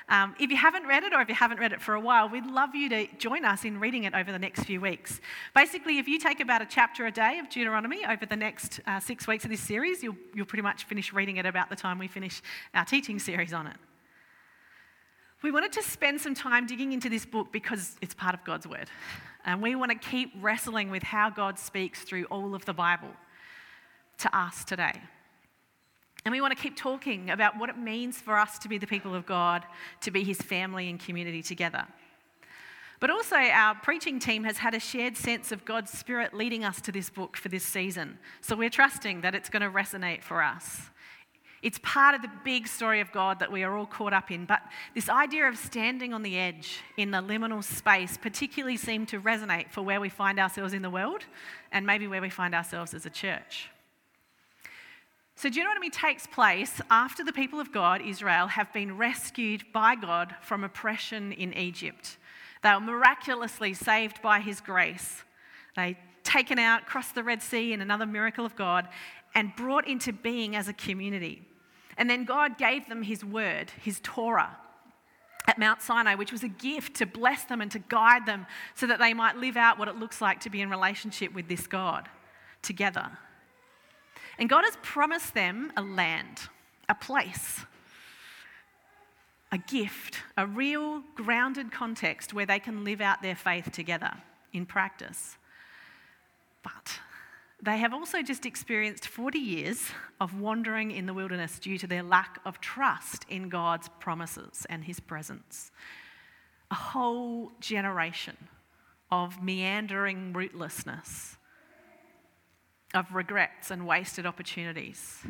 Um, 0.08 0.34
if 0.40 0.50
you 0.50 0.56
haven't 0.56 0.86
read 0.86 1.04
it, 1.04 1.12
or 1.12 1.20
if 1.20 1.28
you 1.28 1.34
haven't 1.34 1.60
read 1.60 1.72
it 1.72 1.82
for 1.82 1.94
a 1.94 2.00
while, 2.00 2.30
we'd 2.30 2.46
love 2.46 2.74
you 2.74 2.88
to 2.88 3.06
join 3.18 3.44
us 3.44 3.66
in 3.66 3.78
reading 3.78 4.04
it 4.04 4.14
over 4.14 4.32
the 4.32 4.38
next 4.38 4.64
few 4.64 4.80
weeks. 4.80 5.20
Basically, 5.54 5.98
if 5.98 6.08
you 6.08 6.18
take 6.18 6.40
about 6.40 6.62
a 6.62 6.66
chapter 6.66 7.04
a 7.04 7.12
day 7.12 7.38
of 7.40 7.50
Deuteronomy 7.50 8.06
over 8.06 8.24
the 8.24 8.36
next 8.36 8.80
uh, 8.86 8.98
six 8.98 9.26
weeks 9.26 9.44
of 9.44 9.50
this 9.50 9.60
series, 9.60 10.02
you'll, 10.02 10.16
you'll 10.34 10.46
pretty 10.46 10.62
much 10.62 10.84
finish 10.84 11.12
reading 11.12 11.36
it 11.36 11.44
about 11.44 11.68
the 11.68 11.76
time 11.76 11.98
we 11.98 12.08
finish 12.08 12.40
our 12.72 12.86
teaching 12.86 13.18
series 13.18 13.52
on 13.52 13.66
it. 13.66 13.76
We 15.42 15.52
wanted 15.52 15.72
to 15.72 15.82
spend 15.82 16.20
some 16.20 16.34
time 16.34 16.66
digging 16.66 16.92
into 16.92 17.08
this 17.08 17.24
book 17.24 17.52
because 17.52 17.96
it's 18.02 18.14
part 18.14 18.34
of 18.34 18.42
God's 18.44 18.66
Word. 18.66 18.90
And 19.44 19.62
we 19.62 19.76
want 19.76 19.92
to 19.92 19.98
keep 19.98 20.32
wrestling 20.40 20.90
with 20.90 21.02
how 21.02 21.30
God 21.30 21.58
speaks 21.58 22.02
through 22.02 22.24
all 22.24 22.54
of 22.54 22.64
the 22.64 22.74
Bible 22.74 23.10
to 24.18 24.36
us 24.36 24.64
today. 24.64 25.00
And 26.24 26.32
we 26.32 26.40
want 26.40 26.56
to 26.56 26.62
keep 26.62 26.76
talking 26.76 27.30
about 27.30 27.56
what 27.56 27.70
it 27.70 27.78
means 27.78 28.18
for 28.18 28.36
us 28.36 28.58
to 28.58 28.68
be 28.68 28.78
the 28.78 28.86
people 28.86 29.14
of 29.14 29.26
God, 29.26 29.64
to 30.00 30.10
be 30.10 30.24
his 30.24 30.38
family 30.38 30.90
and 30.90 30.98
community 30.98 31.42
together. 31.42 31.86
But 33.00 33.10
also, 33.10 33.36
our 33.36 33.76
preaching 33.76 34.18
team 34.18 34.42
has 34.42 34.58
had 34.58 34.74
a 34.74 34.80
shared 34.80 35.16
sense 35.16 35.52
of 35.52 35.64
God's 35.64 35.92
Spirit 35.92 36.34
leading 36.34 36.64
us 36.64 36.80
to 36.80 36.90
this 36.90 37.10
book 37.10 37.36
for 37.36 37.48
this 37.48 37.62
season. 37.62 38.18
So 38.40 38.56
we're 38.56 38.70
trusting 38.70 39.20
that 39.20 39.36
it's 39.36 39.48
going 39.48 39.62
to 39.62 39.70
resonate 39.70 40.22
for 40.24 40.42
us. 40.42 40.90
It's 41.62 41.80
part 41.82 42.14
of 42.14 42.22
the 42.22 42.30
big 42.44 42.68
story 42.68 43.00
of 43.00 43.10
God 43.10 43.40
that 43.40 43.50
we 43.50 43.64
are 43.64 43.76
all 43.76 43.86
caught 43.86 44.12
up 44.12 44.30
in. 44.30 44.44
But 44.44 44.62
this 44.94 45.08
idea 45.08 45.48
of 45.48 45.58
standing 45.58 46.14
on 46.14 46.22
the 46.22 46.38
edge 46.38 46.80
in 46.96 47.10
the 47.10 47.18
liminal 47.18 47.64
space 47.64 48.16
particularly 48.16 48.76
seemed 48.76 49.08
to 49.08 49.20
resonate 49.20 49.70
for 49.70 49.82
where 49.82 50.00
we 50.00 50.08
find 50.08 50.38
ourselves 50.38 50.72
in 50.72 50.82
the 50.82 50.90
world 50.90 51.24
and 51.72 51.84
maybe 51.84 52.06
where 52.06 52.20
we 52.20 52.30
find 52.30 52.54
ourselves 52.54 52.94
as 52.94 53.06
a 53.06 53.10
church. 53.10 53.70
So, 55.34 55.48
Deuteronomy 55.48 55.90
takes 55.90 56.26
place 56.26 56.80
after 56.90 57.22
the 57.22 57.32
people 57.32 57.60
of 57.60 57.72
God, 57.72 58.02
Israel, 58.02 58.48
have 58.48 58.72
been 58.72 58.96
rescued 58.96 59.64
by 59.72 59.94
God 59.94 60.34
from 60.42 60.64
oppression 60.64 61.30
in 61.32 61.54
Egypt. 61.54 62.16
They 62.62 62.70
were 62.70 62.80
miraculously 62.80 63.72
saved 63.74 64.20
by 64.20 64.40
his 64.40 64.60
grace. 64.60 65.22
They 65.76 65.96
taken 66.24 66.58
out, 66.58 66.86
crossed 66.86 67.14
the 67.14 67.22
Red 67.22 67.40
Sea 67.40 67.72
in 67.72 67.80
another 67.80 68.04
miracle 68.04 68.44
of 68.44 68.56
God, 68.56 68.88
and 69.34 69.54
brought 69.54 69.86
into 69.86 70.12
being 70.12 70.56
as 70.56 70.66
a 70.66 70.72
community. 70.72 71.47
And 71.98 72.08
then 72.08 72.24
God 72.24 72.56
gave 72.56 72.88
them 72.88 73.02
his 73.02 73.24
word, 73.24 73.72
his 73.82 74.00
Torah, 74.02 74.56
at 75.48 75.58
Mount 75.58 75.82
Sinai, 75.82 76.14
which 76.14 76.30
was 76.30 76.44
a 76.44 76.48
gift 76.48 76.96
to 76.96 77.06
bless 77.06 77.44
them 77.44 77.60
and 77.60 77.70
to 77.72 77.78
guide 77.78 78.24
them 78.24 78.46
so 78.74 78.86
that 78.86 78.98
they 78.98 79.12
might 79.12 79.36
live 79.36 79.56
out 79.56 79.78
what 79.78 79.88
it 79.88 79.96
looks 79.96 80.20
like 80.20 80.40
to 80.40 80.50
be 80.50 80.60
in 80.60 80.70
relationship 80.70 81.34
with 81.34 81.48
this 81.48 81.66
God 81.66 82.08
together. 82.62 83.10
And 84.38 84.48
God 84.48 84.64
has 84.64 84.76
promised 84.82 85.34
them 85.34 85.72
a 85.76 85.82
land, 85.82 86.48
a 86.88 86.94
place, 86.94 87.64
a 89.50 89.58
gift, 89.58 90.18
a 90.36 90.46
real 90.46 91.02
grounded 91.16 91.72
context 91.72 92.32
where 92.32 92.46
they 92.46 92.60
can 92.60 92.84
live 92.84 93.00
out 93.00 93.22
their 93.22 93.34
faith 93.34 93.72
together 93.72 94.12
in 94.52 94.66
practice. 94.66 95.36
But 96.62 97.00
they 97.62 97.78
have 97.78 97.92
also 97.92 98.22
just 98.22 98.46
experienced 98.46 99.08
40 99.08 99.38
years 99.38 99.90
of 100.20 100.40
wandering 100.40 100.92
in 100.92 101.06
the 101.06 101.14
wilderness 101.14 101.58
due 101.58 101.76
to 101.78 101.86
their 101.86 102.02
lack 102.04 102.40
of 102.44 102.60
trust 102.60 103.26
in 103.28 103.48
God's 103.48 103.88
promises 104.00 104.64
and 104.70 104.84
His 104.84 105.00
presence. 105.00 105.72
A 106.70 106.76
whole 106.76 107.52
generation 107.60 108.36
of 109.10 109.42
meandering 109.42 110.32
rootlessness, 110.32 111.36
of 112.94 113.12
regrets 113.14 113.70
and 113.70 113.86
wasted 113.86 114.24
opportunities. 114.24 115.24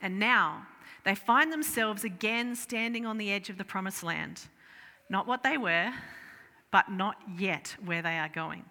And 0.00 0.20
now 0.20 0.66
they 1.04 1.14
find 1.14 1.52
themselves 1.52 2.04
again 2.04 2.54
standing 2.54 3.04
on 3.04 3.18
the 3.18 3.32
edge 3.32 3.50
of 3.50 3.58
the 3.58 3.64
promised 3.64 4.04
land. 4.04 4.42
Not 5.10 5.26
what 5.26 5.42
they 5.42 5.58
were, 5.58 5.92
but 6.70 6.90
not 6.90 7.16
yet 7.36 7.76
where 7.84 8.02
they 8.02 8.18
are 8.18 8.28
going. 8.28 8.64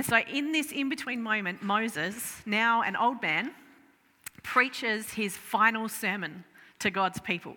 And 0.00 0.06
so, 0.06 0.16
in 0.16 0.52
this 0.52 0.72
in 0.72 0.88
between 0.88 1.22
moment, 1.22 1.62
Moses, 1.62 2.40
now 2.46 2.80
an 2.80 2.96
old 2.96 3.20
man, 3.20 3.50
preaches 4.42 5.10
his 5.10 5.36
final 5.36 5.90
sermon 5.90 6.44
to 6.78 6.90
God's 6.90 7.20
people. 7.20 7.54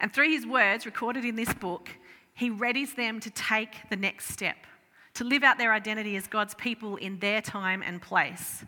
And 0.00 0.10
through 0.10 0.30
his 0.30 0.46
words 0.46 0.86
recorded 0.86 1.26
in 1.26 1.36
this 1.36 1.52
book, 1.52 1.90
he 2.32 2.48
readies 2.48 2.96
them 2.96 3.20
to 3.20 3.28
take 3.28 3.90
the 3.90 3.96
next 3.96 4.28
step, 4.28 4.56
to 5.12 5.24
live 5.24 5.42
out 5.42 5.58
their 5.58 5.74
identity 5.74 6.16
as 6.16 6.26
God's 6.26 6.54
people 6.54 6.96
in 6.96 7.18
their 7.18 7.42
time 7.42 7.82
and 7.82 8.00
place. 8.00 8.64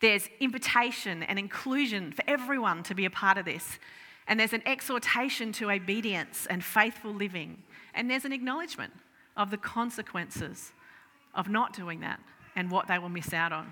There's 0.00 0.28
invitation 0.40 1.22
and 1.22 1.38
inclusion 1.38 2.12
for 2.12 2.22
everyone 2.26 2.82
to 2.82 2.94
be 2.94 3.06
a 3.06 3.10
part 3.10 3.38
of 3.38 3.46
this. 3.46 3.78
And 4.28 4.38
there's 4.38 4.52
an 4.52 4.62
exhortation 4.66 5.52
to 5.52 5.70
obedience 5.70 6.46
and 6.50 6.62
faithful 6.62 7.14
living. 7.14 7.62
And 7.94 8.10
there's 8.10 8.26
an 8.26 8.34
acknowledgement 8.34 8.92
of 9.38 9.50
the 9.50 9.56
consequences 9.56 10.72
of 11.34 11.48
not 11.48 11.74
doing 11.74 12.00
that 12.00 12.20
and 12.56 12.70
what 12.70 12.88
they 12.88 12.98
will 12.98 13.08
miss 13.08 13.32
out 13.32 13.52
on. 13.52 13.70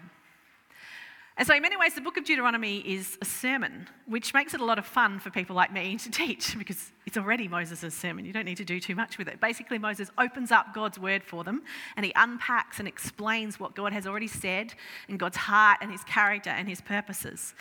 And 1.38 1.47
so, 1.47 1.55
in 1.55 1.62
many 1.62 1.77
ways, 1.77 1.95
the 1.95 2.00
book 2.00 2.17
of 2.17 2.25
Deuteronomy 2.25 2.79
is 2.79 3.17
a 3.23 3.25
sermon, 3.25 3.87
which 4.07 4.35
makes 4.35 4.55
it 4.55 4.61
a 4.61 4.65
lot 4.65 4.77
of 4.77 4.85
fun 4.85 5.21
for 5.21 5.31
people 5.31 5.55
like 5.55 5.73
me 5.73 5.97
to 5.97 6.11
teach 6.11 6.59
because 6.59 6.91
it's 7.07 7.17
already 7.17 7.47
Moses' 7.47 7.95
sermon. 7.95 8.25
You 8.25 8.33
don't 8.33 8.45
need 8.45 8.57
to 8.57 8.65
do 8.65 8.81
too 8.81 8.97
much 8.97 9.19
with 9.19 9.29
it. 9.29 9.41
Basically, 9.41 9.79
Moses 9.79 10.11
opens 10.19 10.50
up 10.50 10.75
God's 10.75 10.99
word 10.99 11.23
for 11.23 11.45
them 11.45 11.62
and 11.97 12.05
he 12.05 12.12
unpacks 12.17 12.81
and 12.81 12.88
explains 12.88 13.61
what 13.61 13.77
God 13.77 13.93
has 13.93 14.05
already 14.05 14.27
said 14.27 14.75
and 15.09 15.17
God's 15.17 15.37
heart 15.37 15.79
and 15.81 15.93
his 15.93 16.03
character 16.03 16.50
and 16.50 16.69
his 16.69 16.81
purposes. 16.81 17.55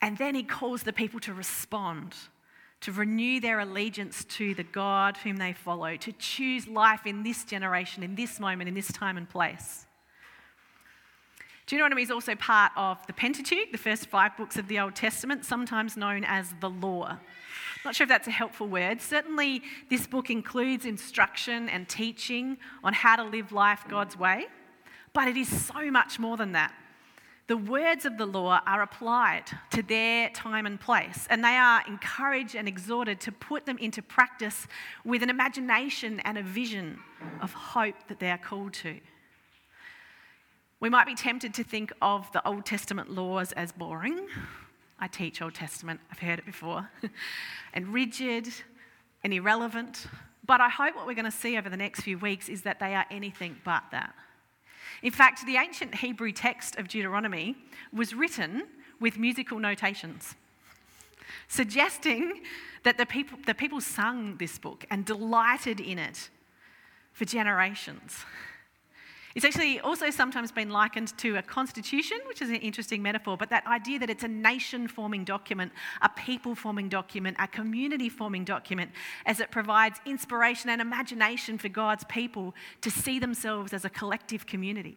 And 0.00 0.16
then 0.16 0.36
he 0.36 0.44
calls 0.44 0.84
the 0.84 0.92
people 0.92 1.18
to 1.20 1.34
respond, 1.34 2.14
to 2.84 2.92
renew 2.92 3.40
their 3.40 3.60
allegiance 3.60 4.24
to 4.26 4.54
the 4.54 4.62
God 4.62 5.16
whom 5.16 5.38
they 5.38 5.54
follow, 5.54 5.96
to 5.96 6.12
choose 6.12 6.68
life 6.68 7.06
in 7.06 7.22
this 7.22 7.42
generation, 7.42 8.02
in 8.02 8.14
this 8.14 8.38
moment, 8.38 8.68
in 8.68 8.74
this 8.74 8.92
time 8.92 9.16
and 9.16 9.28
place. 9.28 9.86
Deuteronomy 11.66 12.02
is 12.02 12.10
also 12.10 12.34
part 12.34 12.72
of 12.76 12.98
the 13.06 13.14
Pentateuch, 13.14 13.72
the 13.72 13.78
first 13.78 14.08
five 14.08 14.36
books 14.36 14.58
of 14.58 14.68
the 14.68 14.78
Old 14.78 14.94
Testament, 14.94 15.46
sometimes 15.46 15.96
known 15.96 16.24
as 16.24 16.54
the 16.60 16.68
Law. 16.68 17.16
Not 17.86 17.96
sure 17.96 18.04
if 18.04 18.10
that's 18.10 18.28
a 18.28 18.30
helpful 18.30 18.68
word. 18.68 19.00
Certainly, 19.00 19.62
this 19.88 20.06
book 20.06 20.28
includes 20.28 20.84
instruction 20.84 21.70
and 21.70 21.88
teaching 21.88 22.58
on 22.82 22.92
how 22.92 23.16
to 23.16 23.24
live 23.24 23.50
life 23.50 23.84
God's 23.88 24.18
way, 24.18 24.44
but 25.14 25.26
it 25.26 25.38
is 25.38 25.48
so 25.48 25.90
much 25.90 26.18
more 26.18 26.36
than 26.36 26.52
that. 26.52 26.74
The 27.46 27.56
words 27.58 28.06
of 28.06 28.16
the 28.16 28.24
law 28.24 28.60
are 28.66 28.80
applied 28.80 29.44
to 29.72 29.82
their 29.82 30.30
time 30.30 30.64
and 30.64 30.80
place, 30.80 31.26
and 31.28 31.44
they 31.44 31.56
are 31.56 31.82
encouraged 31.86 32.54
and 32.54 32.66
exhorted 32.66 33.20
to 33.20 33.32
put 33.32 33.66
them 33.66 33.76
into 33.76 34.00
practice 34.00 34.66
with 35.04 35.22
an 35.22 35.28
imagination 35.28 36.20
and 36.20 36.38
a 36.38 36.42
vision 36.42 36.98
of 37.42 37.52
hope 37.52 37.96
that 38.08 38.18
they 38.18 38.30
are 38.30 38.38
called 38.38 38.72
to. 38.74 38.98
We 40.80 40.88
might 40.88 41.06
be 41.06 41.14
tempted 41.14 41.52
to 41.54 41.64
think 41.64 41.92
of 42.00 42.32
the 42.32 42.46
Old 42.48 42.64
Testament 42.64 43.10
laws 43.10 43.52
as 43.52 43.72
boring. 43.72 44.26
I 44.98 45.06
teach 45.06 45.42
Old 45.42 45.54
Testament, 45.54 46.00
I've 46.10 46.20
heard 46.20 46.38
it 46.38 46.46
before, 46.46 46.88
and 47.74 47.88
rigid 47.88 48.48
and 49.22 49.34
irrelevant. 49.34 50.06
But 50.46 50.62
I 50.62 50.70
hope 50.70 50.96
what 50.96 51.06
we're 51.06 51.14
going 51.14 51.24
to 51.26 51.30
see 51.30 51.58
over 51.58 51.68
the 51.68 51.76
next 51.76 52.02
few 52.02 52.16
weeks 52.18 52.48
is 52.48 52.62
that 52.62 52.80
they 52.80 52.94
are 52.94 53.04
anything 53.10 53.56
but 53.64 53.82
that. 53.92 54.14
In 55.04 55.12
fact, 55.12 55.44
the 55.44 55.58
ancient 55.58 55.96
Hebrew 55.96 56.32
text 56.32 56.76
of 56.76 56.88
Deuteronomy 56.88 57.56
was 57.92 58.14
written 58.14 58.62
with 58.98 59.18
musical 59.18 59.58
notations, 59.58 60.34
suggesting 61.46 62.40
that 62.84 62.96
the 62.96 63.04
people, 63.04 63.38
the 63.44 63.54
people 63.54 63.82
sung 63.82 64.38
this 64.38 64.58
book 64.58 64.86
and 64.90 65.04
delighted 65.04 65.78
in 65.78 65.98
it 65.98 66.30
for 67.12 67.26
generations. 67.26 68.24
It's 69.34 69.44
actually 69.44 69.80
also 69.80 70.10
sometimes 70.10 70.52
been 70.52 70.70
likened 70.70 71.16
to 71.18 71.36
a 71.36 71.42
constitution, 71.42 72.18
which 72.28 72.40
is 72.40 72.50
an 72.50 72.56
interesting 72.56 73.02
metaphor, 73.02 73.36
but 73.36 73.50
that 73.50 73.66
idea 73.66 73.98
that 73.98 74.08
it's 74.08 74.22
a 74.22 74.28
nation 74.28 74.86
forming 74.86 75.24
document, 75.24 75.72
a 76.02 76.08
people 76.08 76.54
forming 76.54 76.88
document, 76.88 77.36
a 77.40 77.48
community 77.48 78.08
forming 78.08 78.44
document, 78.44 78.92
as 79.26 79.40
it 79.40 79.50
provides 79.50 79.98
inspiration 80.06 80.70
and 80.70 80.80
imagination 80.80 81.58
for 81.58 81.68
God's 81.68 82.04
people 82.04 82.54
to 82.82 82.90
see 82.90 83.18
themselves 83.18 83.72
as 83.72 83.84
a 83.84 83.90
collective 83.90 84.46
community, 84.46 84.96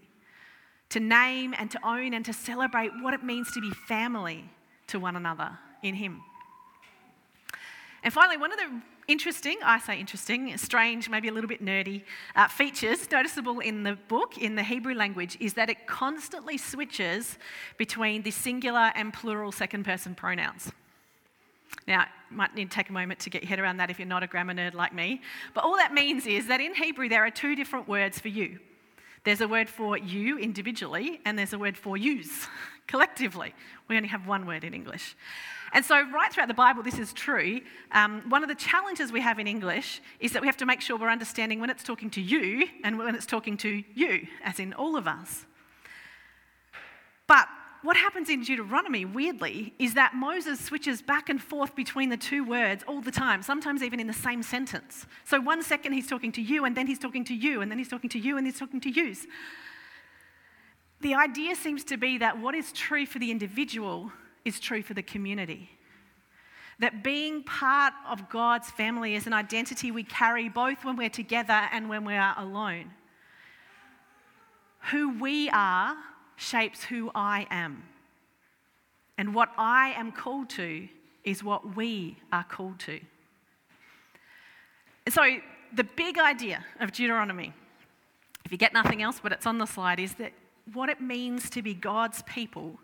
to 0.89 0.99
name 0.99 1.55
and 1.57 1.71
to 1.71 1.79
own 1.87 2.13
and 2.13 2.23
to 2.23 2.31
celebrate 2.31 2.91
what 3.01 3.15
it 3.15 3.23
means 3.23 3.51
to 3.53 3.59
be 3.59 3.71
family 3.71 4.47
to 4.85 4.99
one 4.99 5.15
another 5.15 5.57
in 5.81 5.95
Him. 5.95 6.21
And 8.03 8.13
finally, 8.13 8.37
one 8.37 8.51
of 8.51 8.59
the 8.59 8.81
interesting, 9.07 9.57
I 9.63 9.79
say 9.79 9.99
interesting, 9.99 10.57
strange, 10.57 11.09
maybe 11.09 11.27
a 11.27 11.31
little 11.31 11.47
bit 11.47 11.63
nerdy 11.63 12.03
uh, 12.35 12.47
features 12.47 13.09
noticeable 13.11 13.59
in 13.59 13.83
the 13.83 13.97
book, 14.07 14.37
in 14.37 14.55
the 14.55 14.63
Hebrew 14.63 14.93
language, 14.93 15.37
is 15.39 15.53
that 15.53 15.69
it 15.69 15.87
constantly 15.87 16.57
switches 16.57 17.37
between 17.77 18.21
the 18.21 18.31
singular 18.31 18.91
and 18.95 19.13
plural 19.13 19.51
second 19.51 19.85
person 19.85 20.15
pronouns. 20.15 20.71
Now, 21.87 22.05
might 22.29 22.53
need 22.55 22.69
to 22.69 22.75
take 22.75 22.89
a 22.89 22.93
moment 22.93 23.19
to 23.21 23.29
get 23.29 23.43
your 23.43 23.49
head 23.49 23.59
around 23.59 23.77
that 23.77 23.89
if 23.89 23.99
you're 23.99 24.07
not 24.07 24.23
a 24.23 24.27
grammar 24.27 24.53
nerd 24.53 24.73
like 24.73 24.93
me. 24.93 25.21
But 25.53 25.63
all 25.63 25.77
that 25.77 25.93
means 25.93 26.25
is 26.25 26.47
that 26.47 26.59
in 26.59 26.75
Hebrew, 26.75 27.07
there 27.07 27.25
are 27.25 27.31
two 27.31 27.55
different 27.55 27.87
words 27.87 28.19
for 28.19 28.27
you. 28.27 28.59
There's 29.23 29.41
a 29.41 29.47
word 29.47 29.69
for 29.69 29.97
you 29.97 30.37
individually, 30.37 31.19
and 31.25 31.37
there's 31.37 31.53
a 31.53 31.59
word 31.59 31.77
for 31.77 31.97
yous 31.97 32.47
collectively. 32.87 33.53
We 33.87 33.95
only 33.95 34.09
have 34.09 34.27
one 34.27 34.45
word 34.45 34.63
in 34.63 34.73
English. 34.73 35.15
And 35.73 35.83
so, 35.83 35.95
right 36.11 36.31
throughout 36.31 36.47
the 36.47 36.53
Bible, 36.53 36.81
this 36.81 36.97
is 36.97 37.13
true. 37.13 37.61
Um, 37.91 38.21
one 38.29 38.43
of 38.43 38.49
the 38.49 38.55
challenges 38.55 39.11
we 39.11 39.21
have 39.21 39.37
in 39.39 39.47
English 39.47 40.01
is 40.19 40.31
that 40.31 40.41
we 40.41 40.47
have 40.47 40.57
to 40.57 40.65
make 40.65 40.81
sure 40.81 40.97
we're 40.97 41.09
understanding 41.09 41.59
when 41.59 41.69
it's 41.69 41.83
talking 41.83 42.09
to 42.11 42.21
you 42.21 42.67
and 42.83 42.97
when 42.97 43.15
it's 43.15 43.25
talking 43.25 43.57
to 43.57 43.83
you, 43.93 44.27
as 44.43 44.59
in 44.59 44.73
all 44.73 44.95
of 44.95 45.07
us. 45.07 45.45
But 47.27 47.47
what 47.83 47.97
happens 47.97 48.29
in 48.29 48.41
Deuteronomy, 48.41 49.05
weirdly, 49.05 49.73
is 49.77 49.93
that 49.93 50.15
Moses 50.15 50.59
switches 50.59 51.01
back 51.01 51.29
and 51.29 51.41
forth 51.41 51.75
between 51.75 52.09
the 52.09 52.17
two 52.17 52.43
words 52.43 52.83
all 52.87 53.01
the 53.01 53.11
time, 53.11 53.43
sometimes 53.43 53.83
even 53.83 53.99
in 53.99 54.07
the 54.07 54.13
same 54.13 54.41
sentence. 54.41 55.05
So, 55.25 55.39
one 55.39 55.61
second 55.61 55.93
he's 55.93 56.07
talking 56.07 56.31
to 56.33 56.41
you, 56.41 56.65
and 56.65 56.75
then 56.75 56.87
he's 56.87 56.99
talking 56.99 57.25
to 57.25 57.35
you, 57.35 57.61
and 57.61 57.69
then 57.69 57.77
he's 57.77 57.89
talking 57.89 58.09
to 58.11 58.19
you, 58.19 58.37
and 58.37 58.47
he's 58.47 58.57
talking 58.57 58.81
to 58.81 58.89
yous. 58.89 59.27
The 61.01 61.13
idea 61.13 61.55
seems 61.55 61.83
to 61.85 61.97
be 61.97 62.17
that 62.17 62.39
what 62.39 62.55
is 62.55 62.71
true 62.71 63.05
for 63.05 63.19
the 63.19 63.29
individual 63.29 64.11
is 64.47 64.59
true 64.59 64.81
for 64.81 64.93
the 64.93 65.03
community. 65.03 65.69
That 66.79 67.03
being 67.03 67.43
part 67.43 67.93
of 68.09 68.29
God's 68.29 68.69
family 68.71 69.15
is 69.15 69.27
an 69.27 69.33
identity 69.33 69.91
we 69.91 70.03
carry 70.03 70.47
both 70.47 70.85
when 70.85 70.95
we're 70.95 71.09
together 71.09 71.67
and 71.71 71.89
when 71.89 72.05
we 72.05 72.13
are 72.13 72.35
alone. 72.37 72.91
Who 74.91 75.19
we 75.19 75.49
are 75.49 75.97
shapes 76.37 76.83
who 76.83 77.11
I 77.13 77.47
am. 77.49 77.83
And 79.17 79.33
what 79.33 79.49
I 79.57 79.93
am 79.97 80.11
called 80.11 80.49
to 80.51 80.87
is 81.23 81.43
what 81.43 81.75
we 81.75 82.17
are 82.31 82.43
called 82.43 82.79
to. 82.79 82.99
So, 85.09 85.37
the 85.73 85.83
big 85.83 86.17
idea 86.17 86.63
of 86.79 86.91
Deuteronomy, 86.91 87.53
if 88.45 88.51
you 88.51 88.57
get 88.57 88.71
nothing 88.71 89.01
else, 89.01 89.19
but 89.21 89.31
it's 89.31 89.45
on 89.45 89.57
the 89.57 89.65
slide, 89.65 89.99
is 89.99 90.13
that 90.15 90.31
what 90.73 90.89
it 90.89 91.01
means 91.01 91.49
to 91.49 91.61
be 91.61 91.73
God's 91.73 92.21
people 92.23 92.79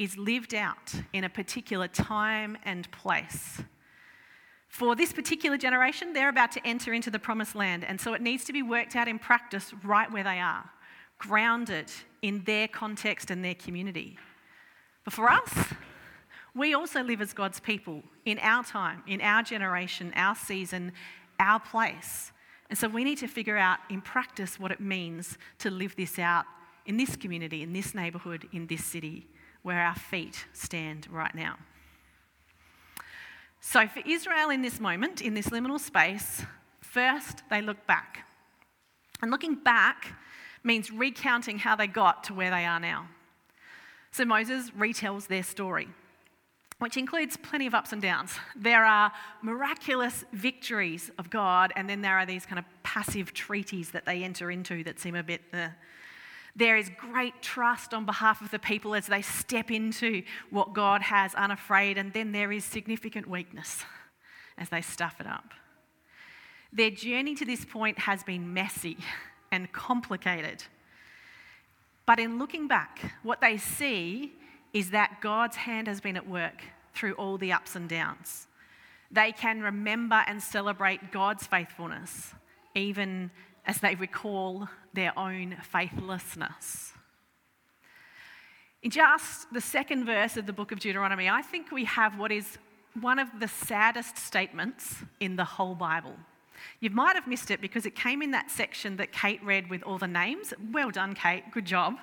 is 0.00 0.16
lived 0.16 0.54
out 0.54 0.94
in 1.12 1.24
a 1.24 1.28
particular 1.28 1.86
time 1.86 2.56
and 2.64 2.90
place. 2.90 3.60
For 4.66 4.96
this 4.96 5.12
particular 5.12 5.58
generation, 5.58 6.14
they're 6.14 6.30
about 6.30 6.52
to 6.52 6.66
enter 6.66 6.94
into 6.94 7.10
the 7.10 7.18
promised 7.18 7.54
land, 7.54 7.84
and 7.84 8.00
so 8.00 8.14
it 8.14 8.22
needs 8.22 8.44
to 8.44 8.52
be 8.54 8.62
worked 8.62 8.96
out 8.96 9.08
in 9.08 9.18
practice 9.18 9.74
right 9.84 10.10
where 10.10 10.24
they 10.24 10.40
are, 10.40 10.64
grounded 11.18 11.92
in 12.22 12.42
their 12.44 12.66
context 12.66 13.30
and 13.30 13.44
their 13.44 13.54
community. 13.54 14.16
But 15.04 15.12
for 15.12 15.28
us, 15.28 15.52
we 16.54 16.72
also 16.72 17.02
live 17.02 17.20
as 17.20 17.34
God's 17.34 17.60
people 17.60 18.02
in 18.24 18.38
our 18.38 18.64
time, 18.64 19.02
in 19.06 19.20
our 19.20 19.42
generation, 19.42 20.14
our 20.16 20.34
season, 20.34 20.92
our 21.38 21.60
place. 21.60 22.32
And 22.70 22.78
so 22.78 22.88
we 22.88 23.04
need 23.04 23.18
to 23.18 23.26
figure 23.26 23.58
out 23.58 23.80
in 23.90 24.00
practice 24.00 24.58
what 24.58 24.70
it 24.70 24.80
means 24.80 25.36
to 25.58 25.70
live 25.70 25.94
this 25.94 26.18
out 26.18 26.46
in 26.86 26.96
this 26.96 27.16
community, 27.16 27.62
in 27.62 27.74
this 27.74 27.94
neighbourhood, 27.94 28.48
in 28.52 28.66
this 28.66 28.82
city 28.82 29.26
where 29.62 29.80
our 29.80 29.94
feet 29.94 30.46
stand 30.52 31.06
right 31.10 31.34
now. 31.34 31.56
So, 33.60 33.86
for 33.86 34.02
Israel 34.06 34.50
in 34.50 34.62
this 34.62 34.80
moment, 34.80 35.20
in 35.20 35.34
this 35.34 35.48
liminal 35.48 35.78
space, 35.78 36.42
first 36.80 37.42
they 37.50 37.60
look 37.60 37.86
back. 37.86 38.26
And 39.20 39.30
looking 39.30 39.54
back 39.54 40.14
means 40.64 40.90
recounting 40.90 41.58
how 41.58 41.76
they 41.76 41.86
got 41.86 42.24
to 42.24 42.34
where 42.34 42.50
they 42.50 42.64
are 42.64 42.80
now. 42.80 43.08
So, 44.12 44.24
Moses 44.24 44.70
retells 44.70 45.26
their 45.26 45.42
story, 45.42 45.88
which 46.78 46.96
includes 46.96 47.36
plenty 47.36 47.66
of 47.66 47.74
ups 47.74 47.92
and 47.92 48.00
downs. 48.00 48.32
There 48.56 48.84
are 48.84 49.12
miraculous 49.42 50.24
victories 50.32 51.10
of 51.18 51.28
God, 51.28 51.70
and 51.76 51.88
then 51.88 52.00
there 52.00 52.18
are 52.18 52.24
these 52.26 52.46
kind 52.46 52.58
of 52.58 52.64
passive 52.82 53.34
treaties 53.34 53.90
that 53.90 54.06
they 54.06 54.24
enter 54.24 54.50
into 54.50 54.82
that 54.84 54.98
seem 54.98 55.14
a 55.14 55.22
bit. 55.22 55.42
Uh, 55.52 55.68
there 56.56 56.76
is 56.76 56.90
great 56.98 57.42
trust 57.42 57.94
on 57.94 58.04
behalf 58.04 58.40
of 58.40 58.50
the 58.50 58.58
people 58.58 58.94
as 58.94 59.06
they 59.06 59.22
step 59.22 59.70
into 59.70 60.22
what 60.50 60.72
God 60.72 61.02
has 61.02 61.34
unafraid, 61.34 61.98
and 61.98 62.12
then 62.12 62.32
there 62.32 62.52
is 62.52 62.64
significant 62.64 63.28
weakness 63.28 63.84
as 64.58 64.68
they 64.68 64.80
stuff 64.82 65.20
it 65.20 65.26
up. 65.26 65.52
Their 66.72 66.90
journey 66.90 67.34
to 67.36 67.44
this 67.44 67.64
point 67.64 67.98
has 68.00 68.22
been 68.22 68.54
messy 68.54 68.98
and 69.50 69.70
complicated. 69.72 70.62
But 72.06 72.20
in 72.20 72.38
looking 72.38 72.68
back, 72.68 73.14
what 73.22 73.40
they 73.40 73.56
see 73.56 74.32
is 74.72 74.90
that 74.90 75.18
God's 75.20 75.56
hand 75.56 75.88
has 75.88 76.00
been 76.00 76.16
at 76.16 76.28
work 76.28 76.62
through 76.94 77.14
all 77.14 77.38
the 77.38 77.52
ups 77.52 77.76
and 77.76 77.88
downs. 77.88 78.46
They 79.10 79.32
can 79.32 79.60
remember 79.60 80.22
and 80.26 80.40
celebrate 80.40 81.10
God's 81.10 81.46
faithfulness, 81.46 82.34
even 82.74 83.30
as 83.66 83.78
they 83.78 83.94
recall 83.94 84.68
their 84.92 85.16
own 85.18 85.56
faithlessness. 85.62 86.92
In 88.82 88.90
just 88.90 89.52
the 89.52 89.60
second 89.60 90.06
verse 90.06 90.36
of 90.36 90.46
the 90.46 90.52
book 90.52 90.72
of 90.72 90.80
Deuteronomy, 90.80 91.28
I 91.28 91.42
think 91.42 91.70
we 91.70 91.84
have 91.84 92.18
what 92.18 92.32
is 92.32 92.58
one 93.00 93.18
of 93.18 93.28
the 93.38 93.48
saddest 93.48 94.16
statements 94.16 94.96
in 95.20 95.36
the 95.36 95.44
whole 95.44 95.74
Bible. 95.74 96.14
You 96.80 96.90
might 96.90 97.14
have 97.14 97.26
missed 97.26 97.50
it 97.50 97.60
because 97.60 97.86
it 97.86 97.94
came 97.94 98.22
in 98.22 98.30
that 98.32 98.50
section 98.50 98.96
that 98.96 99.12
Kate 99.12 99.42
read 99.44 99.68
with 99.70 99.82
all 99.82 99.98
the 99.98 100.08
names. 100.08 100.52
Well 100.72 100.90
done, 100.90 101.14
Kate, 101.14 101.44
good 101.52 101.64
job. 101.64 101.96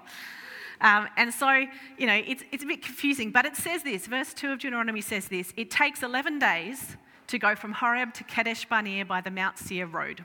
Um, 0.81 1.07
and 1.17 1.33
so, 1.33 1.65
you 1.97 2.05
know, 2.05 2.21
it's, 2.27 2.43
it's 2.51 2.63
a 2.63 2.67
bit 2.67 2.83
confusing, 2.83 3.31
but 3.31 3.45
it 3.45 3.55
says 3.55 3.83
this 3.83 4.05
verse 4.05 4.33
2 4.33 4.51
of 4.51 4.59
Deuteronomy 4.59 5.01
says 5.01 5.27
this 5.27 5.53
it 5.57 5.71
takes 5.71 6.03
11 6.03 6.39
days 6.39 6.97
to 7.27 7.39
go 7.39 7.55
from 7.55 7.73
Horeb 7.73 8.13
to 8.13 8.23
Kadesh 8.23 8.65
Barnea 8.65 9.03
by 9.05 9.21
the 9.21 9.31
Mount 9.31 9.57
Seir 9.57 9.87
road. 9.87 10.23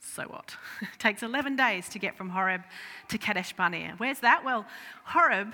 So 0.00 0.24
what? 0.24 0.56
it 0.82 0.98
takes 0.98 1.22
11 1.22 1.56
days 1.56 1.88
to 1.90 1.98
get 1.98 2.16
from 2.16 2.30
Horeb 2.30 2.62
to 3.08 3.18
Kadesh 3.18 3.52
Barnea. 3.52 3.94
Where's 3.98 4.20
that? 4.20 4.44
Well, 4.44 4.66
Horeb 5.04 5.52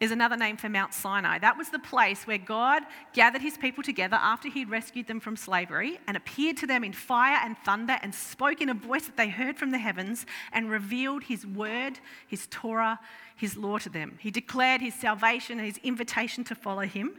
is 0.00 0.12
another 0.12 0.36
name 0.36 0.56
for 0.56 0.68
Mount 0.68 0.94
Sinai. 0.94 1.38
That 1.40 1.58
was 1.58 1.70
the 1.70 1.78
place 1.80 2.24
where 2.24 2.38
God 2.38 2.84
gathered 3.14 3.42
his 3.42 3.58
people 3.58 3.82
together 3.82 4.16
after 4.16 4.48
he'd 4.48 4.70
rescued 4.70 5.08
them 5.08 5.18
from 5.18 5.36
slavery 5.36 5.98
and 6.06 6.16
appeared 6.16 6.56
to 6.58 6.68
them 6.68 6.84
in 6.84 6.92
fire 6.92 7.40
and 7.42 7.56
thunder 7.64 7.98
and 8.02 8.14
spoke 8.14 8.60
in 8.60 8.68
a 8.68 8.74
voice 8.74 9.06
that 9.06 9.16
they 9.16 9.28
heard 9.28 9.56
from 9.56 9.72
the 9.72 9.78
heavens 9.78 10.24
and 10.52 10.70
revealed 10.70 11.24
his 11.24 11.44
word, 11.44 11.98
his 12.28 12.46
Torah, 12.48 13.00
his 13.34 13.56
law 13.56 13.78
to 13.78 13.88
them. 13.88 14.18
He 14.20 14.30
declared 14.30 14.80
his 14.80 14.94
salvation 14.94 15.58
and 15.58 15.66
his 15.66 15.80
invitation 15.82 16.44
to 16.44 16.54
follow 16.54 16.82
him 16.82 17.18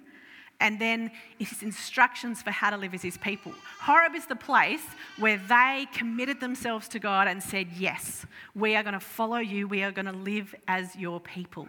and 0.60 0.80
then 0.80 1.12
his 1.38 1.64
instructions 1.64 2.42
for 2.42 2.52
how 2.52 2.70
to 2.70 2.78
live 2.78 2.94
as 2.94 3.02
his 3.02 3.18
people. 3.18 3.54
Horeb 3.82 4.16
is 4.16 4.26
the 4.26 4.36
place 4.36 4.84
where 5.18 5.38
they 5.38 5.88
committed 5.94 6.40
themselves 6.40 6.88
to 6.90 7.00
God 7.00 7.28
and 7.28 7.42
said, 7.42 7.68
Yes, 7.78 8.26
we 8.54 8.76
are 8.76 8.84
going 8.84 8.94
to 8.94 9.00
follow 9.00 9.38
you, 9.38 9.68
we 9.68 9.84
are 9.84 9.92
going 9.92 10.06
to 10.06 10.12
live 10.12 10.54
as 10.68 10.96
your 10.96 11.20
people, 11.20 11.68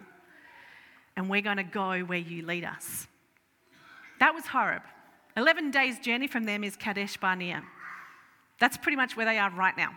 and 1.16 1.28
we're 1.28 1.42
going 1.42 1.58
to 1.58 1.62
go 1.62 2.00
where 2.00 2.18
you 2.18 2.44
lead 2.44 2.64
us. 2.64 3.06
That 4.18 4.34
was 4.34 4.46
Horeb. 4.46 4.82
11 5.36 5.70
days' 5.70 5.98
journey 6.00 6.26
from 6.26 6.44
them 6.44 6.64
is 6.64 6.76
Kadesh 6.76 7.16
Barnea. 7.16 7.62
That's 8.58 8.76
pretty 8.76 8.96
much 8.96 9.16
where 9.16 9.24
they 9.24 9.38
are 9.38 9.50
right 9.50 9.76
now, 9.76 9.94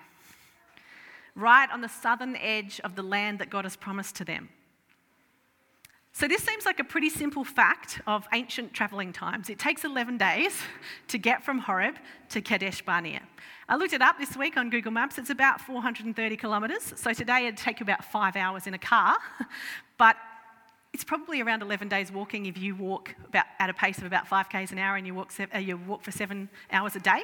right 1.35 1.69
on 1.69 1.81
the 1.81 1.89
southern 1.89 2.35
edge 2.37 2.79
of 2.83 2.95
the 2.95 3.03
land 3.03 3.39
that 3.39 3.49
God 3.49 3.65
has 3.65 3.75
promised 3.75 4.15
to 4.17 4.25
them. 4.25 4.49
So, 6.15 6.27
this 6.27 6.43
seems 6.43 6.63
like 6.63 6.79
a 6.79 6.83
pretty 6.83 7.09
simple 7.09 7.43
fact 7.43 7.99
of 8.05 8.27
ancient 8.33 8.71
travelling 8.71 9.11
times. 9.11 9.49
It 9.49 9.57
takes 9.57 9.83
11 9.83 10.19
days 10.19 10.61
to 11.07 11.17
get 11.17 11.43
from 11.43 11.57
Horeb 11.57 11.95
to 12.29 12.39
Kadesh 12.39 12.83
Barnea. 12.83 13.21
I 13.67 13.77
looked 13.77 13.93
it 13.93 14.01
up 14.03 14.19
this 14.19 14.37
week 14.37 14.55
on 14.55 14.69
Google 14.69 14.91
Maps. 14.91 15.17
It's 15.17 15.31
about 15.31 15.59
430 15.59 16.37
kilometres. 16.37 16.93
So, 16.97 17.13
today 17.13 17.47
it'd 17.47 17.57
take 17.57 17.79
you 17.79 17.83
about 17.83 18.05
five 18.05 18.35
hours 18.35 18.67
in 18.67 18.75
a 18.75 18.77
car, 18.77 19.17
but 19.97 20.15
it's 20.93 21.03
probably 21.03 21.41
around 21.41 21.63
11 21.63 21.89
days 21.89 22.11
walking 22.11 22.45
if 22.45 22.59
you 22.59 22.75
walk 22.75 23.15
about, 23.27 23.45
at 23.57 23.71
a 23.71 23.73
pace 23.73 23.97
of 23.97 24.03
about 24.03 24.27
5 24.27 24.49
k's 24.49 24.71
an 24.71 24.77
hour 24.77 24.95
and 24.95 25.07
you 25.07 25.15
walk, 25.15 25.33
uh, 25.39 25.57
you 25.57 25.77
walk 25.77 26.03
for 26.03 26.11
seven 26.11 26.47
hours 26.71 26.95
a 26.95 26.99
day. 26.99 27.23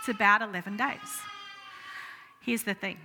It's 0.00 0.10
about 0.10 0.42
11 0.42 0.76
days. 0.76 0.98
Here's 2.42 2.64
the 2.64 2.74
thing 2.74 2.98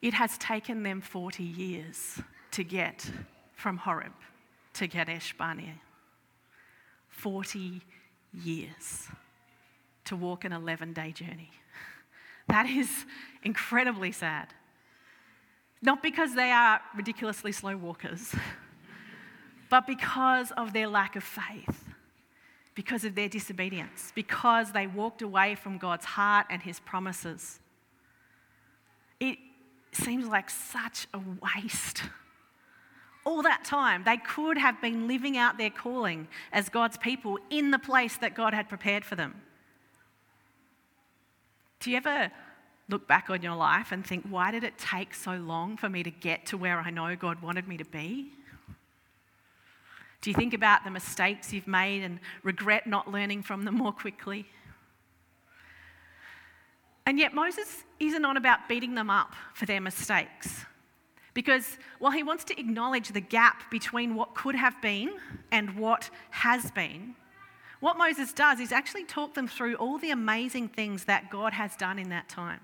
it 0.00 0.14
has 0.14 0.38
taken 0.38 0.84
them 0.84 1.00
40 1.00 1.42
years 1.42 2.20
to 2.56 2.64
get 2.64 3.10
from 3.54 3.76
Horeb 3.76 4.14
to 4.72 4.88
Kadesh 4.88 5.34
Barnea. 5.36 5.74
40 7.10 7.82
years 8.32 9.08
to 10.06 10.16
walk 10.16 10.46
an 10.46 10.52
11 10.52 10.94
day 10.94 11.12
journey. 11.12 11.50
That 12.48 12.66
is 12.66 13.04
incredibly 13.42 14.12
sad. 14.12 14.54
Not 15.82 16.00
because 16.00 16.36
they 16.36 16.52
are 16.52 16.80
ridiculously 16.94 17.50
slow 17.50 17.76
walkers, 17.76 18.32
but 19.68 19.84
because 19.84 20.52
of 20.52 20.72
their 20.72 20.86
lack 20.86 21.16
of 21.16 21.24
faith, 21.24 21.84
because 22.76 23.04
of 23.04 23.16
their 23.16 23.28
disobedience, 23.28 24.12
because 24.14 24.70
they 24.70 24.86
walked 24.86 25.22
away 25.22 25.56
from 25.56 25.76
God's 25.76 26.04
heart 26.04 26.46
and 26.48 26.62
his 26.62 26.78
promises. 26.78 27.58
It 29.18 29.38
seems 29.90 30.28
like 30.28 30.48
such 30.48 31.08
a 31.12 31.20
waste 31.42 32.04
all 33.26 33.42
that 33.42 33.64
time, 33.64 34.04
they 34.04 34.16
could 34.16 34.56
have 34.56 34.80
been 34.80 35.08
living 35.08 35.36
out 35.36 35.58
their 35.58 35.68
calling 35.68 36.28
as 36.52 36.68
God's 36.68 36.96
people 36.96 37.38
in 37.50 37.72
the 37.72 37.78
place 37.78 38.16
that 38.18 38.34
God 38.34 38.54
had 38.54 38.68
prepared 38.68 39.04
for 39.04 39.16
them. 39.16 39.34
Do 41.80 41.90
you 41.90 41.96
ever 41.96 42.30
look 42.88 43.08
back 43.08 43.28
on 43.28 43.42
your 43.42 43.56
life 43.56 43.90
and 43.90 44.06
think, 44.06 44.24
why 44.30 44.52
did 44.52 44.62
it 44.62 44.78
take 44.78 45.12
so 45.12 45.32
long 45.32 45.76
for 45.76 45.88
me 45.88 46.04
to 46.04 46.10
get 46.10 46.46
to 46.46 46.56
where 46.56 46.78
I 46.78 46.90
know 46.90 47.16
God 47.16 47.42
wanted 47.42 47.66
me 47.66 47.76
to 47.76 47.84
be? 47.84 48.30
Do 50.20 50.30
you 50.30 50.34
think 50.34 50.54
about 50.54 50.84
the 50.84 50.90
mistakes 50.90 51.52
you've 51.52 51.66
made 51.66 52.02
and 52.04 52.20
regret 52.44 52.86
not 52.86 53.10
learning 53.10 53.42
from 53.42 53.64
them 53.64 53.74
more 53.74 53.92
quickly? 53.92 54.46
And 57.06 57.18
yet, 57.18 57.34
Moses 57.34 57.84
isn't 57.98 58.24
on 58.24 58.36
about 58.36 58.68
beating 58.68 58.94
them 58.94 59.10
up 59.10 59.34
for 59.54 59.66
their 59.66 59.80
mistakes. 59.80 60.64
Because 61.36 61.76
while 61.98 62.12
he 62.12 62.22
wants 62.22 62.44
to 62.44 62.58
acknowledge 62.58 63.10
the 63.10 63.20
gap 63.20 63.70
between 63.70 64.14
what 64.14 64.34
could 64.34 64.54
have 64.54 64.80
been 64.80 65.10
and 65.52 65.76
what 65.76 66.08
has 66.30 66.70
been, 66.70 67.14
what 67.80 67.98
Moses 67.98 68.32
does 68.32 68.58
is 68.58 68.72
actually 68.72 69.04
talk 69.04 69.34
them 69.34 69.46
through 69.46 69.74
all 69.74 69.98
the 69.98 70.12
amazing 70.12 70.68
things 70.68 71.04
that 71.04 71.30
God 71.30 71.52
has 71.52 71.76
done 71.76 71.98
in 71.98 72.08
that 72.08 72.30
time. 72.30 72.60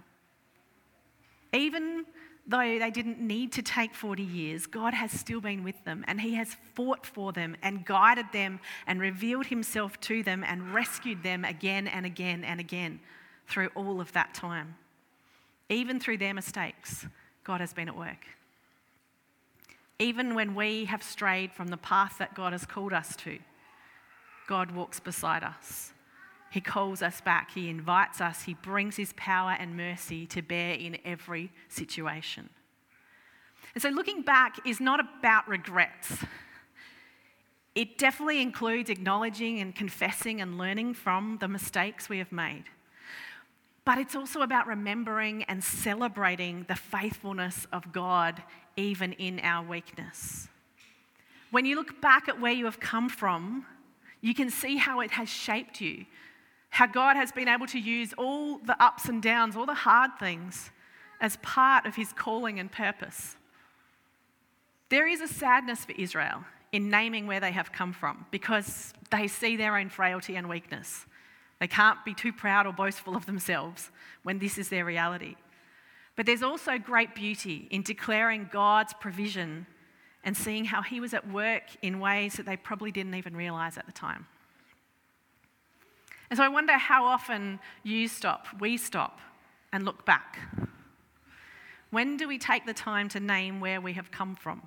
Even 1.53 2.07
though 2.47 2.79
they 2.79 2.91
didn't 2.91 3.21
need 3.21 3.53
to 3.53 3.63
take 3.63 3.95
40 3.95 4.23
years, 4.23 4.67
God 4.67 4.95
has 4.95 5.13
still 5.13 5.43
been 5.43 5.63
with 5.65 5.85
them 5.85 6.03
and 6.09 6.19
He 6.19 6.33
has 6.37 6.57
fought 6.75 7.05
for 7.05 7.31
them 7.31 7.59
and 7.63 7.85
guided 7.85 8.33
them 8.33 8.59
and 8.87 9.03
revealed 9.03 9.49
Himself 9.49 10.01
to 10.01 10.23
them 10.23 10.43
and 10.43 10.73
rescued 10.73 11.23
them 11.23 11.45
again 11.45 11.87
and 11.87 12.07
again 12.07 12.43
and 12.43 12.59
again 12.59 13.01
through 13.47 13.69
all 13.75 14.01
of 14.01 14.15
that 14.15 14.33
time. 14.33 14.77
Even 15.69 16.01
through 16.01 16.17
their 16.17 16.33
mistakes, 16.33 17.07
God 17.45 17.61
has 17.61 17.75
been 17.75 17.89
at 17.89 17.99
work. 17.99 18.25
Even 20.03 20.35
when 20.35 20.57
we 20.57 20.87
have 20.87 21.01
strayed 21.01 21.53
from 21.53 21.69
the 21.69 21.77
path 21.77 22.17
that 22.19 22.35
God 22.35 22.53
has 22.53 22.67
called 22.67 22.93
us 22.93 23.15
to, 23.17 23.39
God 24.49 24.73
walks 24.73 24.99
beside 24.99 25.45
us. 25.45 25.93
He 26.51 26.61
calls 26.61 27.03
us 27.03 27.21
back. 27.21 27.53
He 27.53 27.69
invites 27.69 28.21
us. 28.21 28.43
He 28.43 28.55
brings 28.55 28.97
His 28.97 29.13
power 29.17 29.57
and 29.57 29.77
mercy 29.77 30.27
to 30.27 30.43
bear 30.43 30.75
in 30.75 30.99
every 31.05 31.53
situation. 31.69 32.51
And 33.75 33.83
so, 33.83 33.91
looking 33.91 34.23
back 34.23 34.67
is 34.67 34.81
not 34.81 34.99
about 34.99 35.47
regrets. 35.47 36.17
It 37.77 37.97
definitely 37.97 38.43
includes 38.43 38.91
acknowledging 38.91 39.61
and 39.61 39.73
confessing 39.73 40.41
and 40.41 40.59
learning 40.59 40.95
from 40.95 41.39
the 41.41 41.49
mistakes 41.49 42.09
we 42.09 42.19
have 42.19 42.33
made. 42.33 42.65
But 43.85 43.99
it's 43.99 44.15
also 44.15 44.43
about 44.43 44.67
remembering 44.67 45.43
and 45.45 45.63
celebrating 45.63 46.65
the 46.69 46.77
faithfulness 46.77 47.67
of 47.73 47.93
God 47.93 48.43
even 48.77 49.13
in 49.15 49.41
our 49.41 49.67
weakness. 49.67 50.49
When 51.51 51.67
you 51.67 51.77
look 51.77 52.01
back 52.01 52.29
at 52.29 52.41
where 52.41 52.53
you 52.53 52.65
have 52.65 52.81
come 52.81 53.09
from, 53.09 53.67
you 54.21 54.35
can 54.35 54.51
see 54.51 54.77
how 54.77 55.01
it 55.01 55.11
has 55.13 55.29
shaped 55.29 55.81
you, 55.81 56.07
how 56.71 56.87
God 56.87 57.17
has 57.17 57.33
been 57.33 57.49
able 57.49 57.67
to 57.67 57.79
use 57.79 58.15
all 58.17 58.59
the 58.59 58.81
ups 58.83 59.09
and 59.09 59.21
downs, 59.23 59.57
all 59.57 59.67
the 59.67 59.75
hard 59.75 60.13
things, 60.19 60.71
as 61.21 61.37
part 61.43 61.85
of 61.85 61.97
his 61.97 62.13
calling 62.13 62.59
and 62.59 62.71
purpose. 62.71 63.37
There 64.89 65.07
is 65.07 65.21
a 65.21 65.29
sadness 65.29 65.85
for 65.85 65.93
Israel 65.93 66.45
in 66.71 66.89
naming 66.89 67.27
where 67.27 67.41
they 67.41 67.53
have 67.53 67.73
come 67.73 67.93
from 67.93 68.27
because 68.31 68.95
they 69.11 69.27
see 69.29 69.57
their 69.57 69.77
own 69.77 69.89
frailty 69.89 70.37
and 70.37 70.49
weakness. 70.49 71.07
They 71.63 71.69
can't 71.69 72.05
be 72.05 72.13
too 72.13 72.33
proud 72.33 72.67
or 72.67 72.73
boastful 72.73 73.15
of 73.15 73.25
themselves 73.25 73.93
when 74.25 74.41
this 74.41 74.59
is 74.59 74.69
their 74.69 74.85
reality. 74.85 75.37
But 76.17 76.27
there's 76.27 76.43
also 76.43 76.77
great 76.77 77.15
beauty 77.15 77.69
in 77.71 77.85
declaring 77.85 78.49
God's 78.51 78.93
provision 78.95 79.69
and 80.25 80.37
seeing 80.37 80.65
how 80.65 80.83
He 80.83 80.99
was 80.99 81.15
at 81.15 81.31
work 81.31 81.63
in 81.81 82.01
ways 82.01 82.35
that 82.35 82.47
they 82.47 82.57
probably 82.57 82.91
didn't 82.91 83.15
even 83.15 83.37
realize 83.37 83.79
at 83.79 83.87
the 83.87 83.93
time. 83.93 84.27
And 86.31 86.37
so 86.37 86.43
I 86.43 86.49
wonder 86.49 86.73
how 86.73 87.05
often 87.05 87.61
you 87.85 88.09
stop, 88.09 88.49
we 88.59 88.77
stop, 88.77 89.21
and 89.73 89.85
look 89.85 90.05
back. 90.05 90.41
When 91.91 92.17
do 92.17 92.27
we 92.27 92.39
take 92.39 92.67
the 92.67 92.75
time 92.75 93.09
to 93.11 93.21
name 93.21 93.61
where 93.61 93.81
we 93.81 93.93
have 93.93 94.11
come 94.11 94.35
from? 94.35 94.63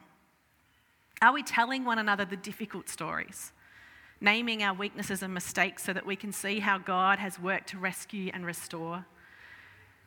Are 1.21 1.34
we 1.34 1.43
telling 1.43 1.84
one 1.84 1.99
another 1.99 2.23
the 2.23 2.38
difficult 2.38 2.88
stories? 2.88 3.51
Naming 4.21 4.63
our 4.63 4.73
weaknesses 4.73 5.21
and 5.21 5.34
mistakes 5.34 5.84
so 5.84 5.93
that 5.93 6.06
we 6.06 6.15
can 6.15 6.32
see 6.32 6.60
how 6.60 6.78
God 6.78 7.19
has 7.19 7.39
worked 7.39 7.69
to 7.69 7.78
rescue 7.78 8.32
and 8.34 8.45
restore? 8.45 9.06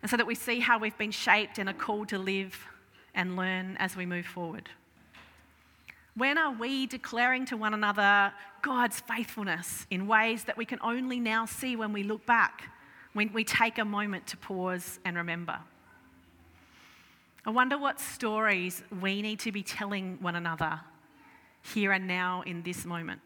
and 0.03 0.11
so 0.11 0.17
that 0.17 0.27
we 0.27 0.35
see 0.35 0.61
how 0.61 0.79
we've 0.79 0.97
been 0.97 1.11
shaped 1.11 1.59
and 1.59 1.69
are 1.69 1.75
called 1.75 2.09
to 2.09 2.19
live 2.19 2.67
and 3.15 3.37
learn 3.37 3.77
as 3.79 3.97
we 3.97 4.07
move 4.07 4.27
forward. 4.27 4.69
When 6.15 6.39
are 6.39 6.53
we 6.53 6.87
declaring 6.87 7.47
to 7.47 7.57
one 7.57 7.75
another 7.75 8.33
God's 8.63 9.01
faithfulness 9.01 9.87
in 9.91 10.07
ways 10.07 10.45
that 10.45 10.57
we 10.57 10.65
can 10.65 10.79
only 10.83 11.21
now 11.21 11.47
see 11.47 11.77
when 11.77 11.93
we 11.93 12.03
look 12.03 12.27
back, 12.27 12.71
when 13.13 13.33
we 13.33 13.45
take 13.45 13.79
a 13.79 13.85
moment 13.85 14.27
to 14.29 14.37
pause 14.37 14.99
and 15.05 15.17
remember? 15.17 15.59
I 17.45 17.51
wonder 17.51 17.79
what 17.79 17.99
stories 18.01 18.83
we 19.01 19.23
need 19.23 19.41
to 19.41 19.53
be 19.53 19.63
telling 19.63 20.19
one 20.21 20.37
another 20.37 20.81
here 21.63 21.93
and 21.93 22.07
now 22.07 22.43
in 22.47 22.63
this 22.63 22.85
moment. 22.85 23.21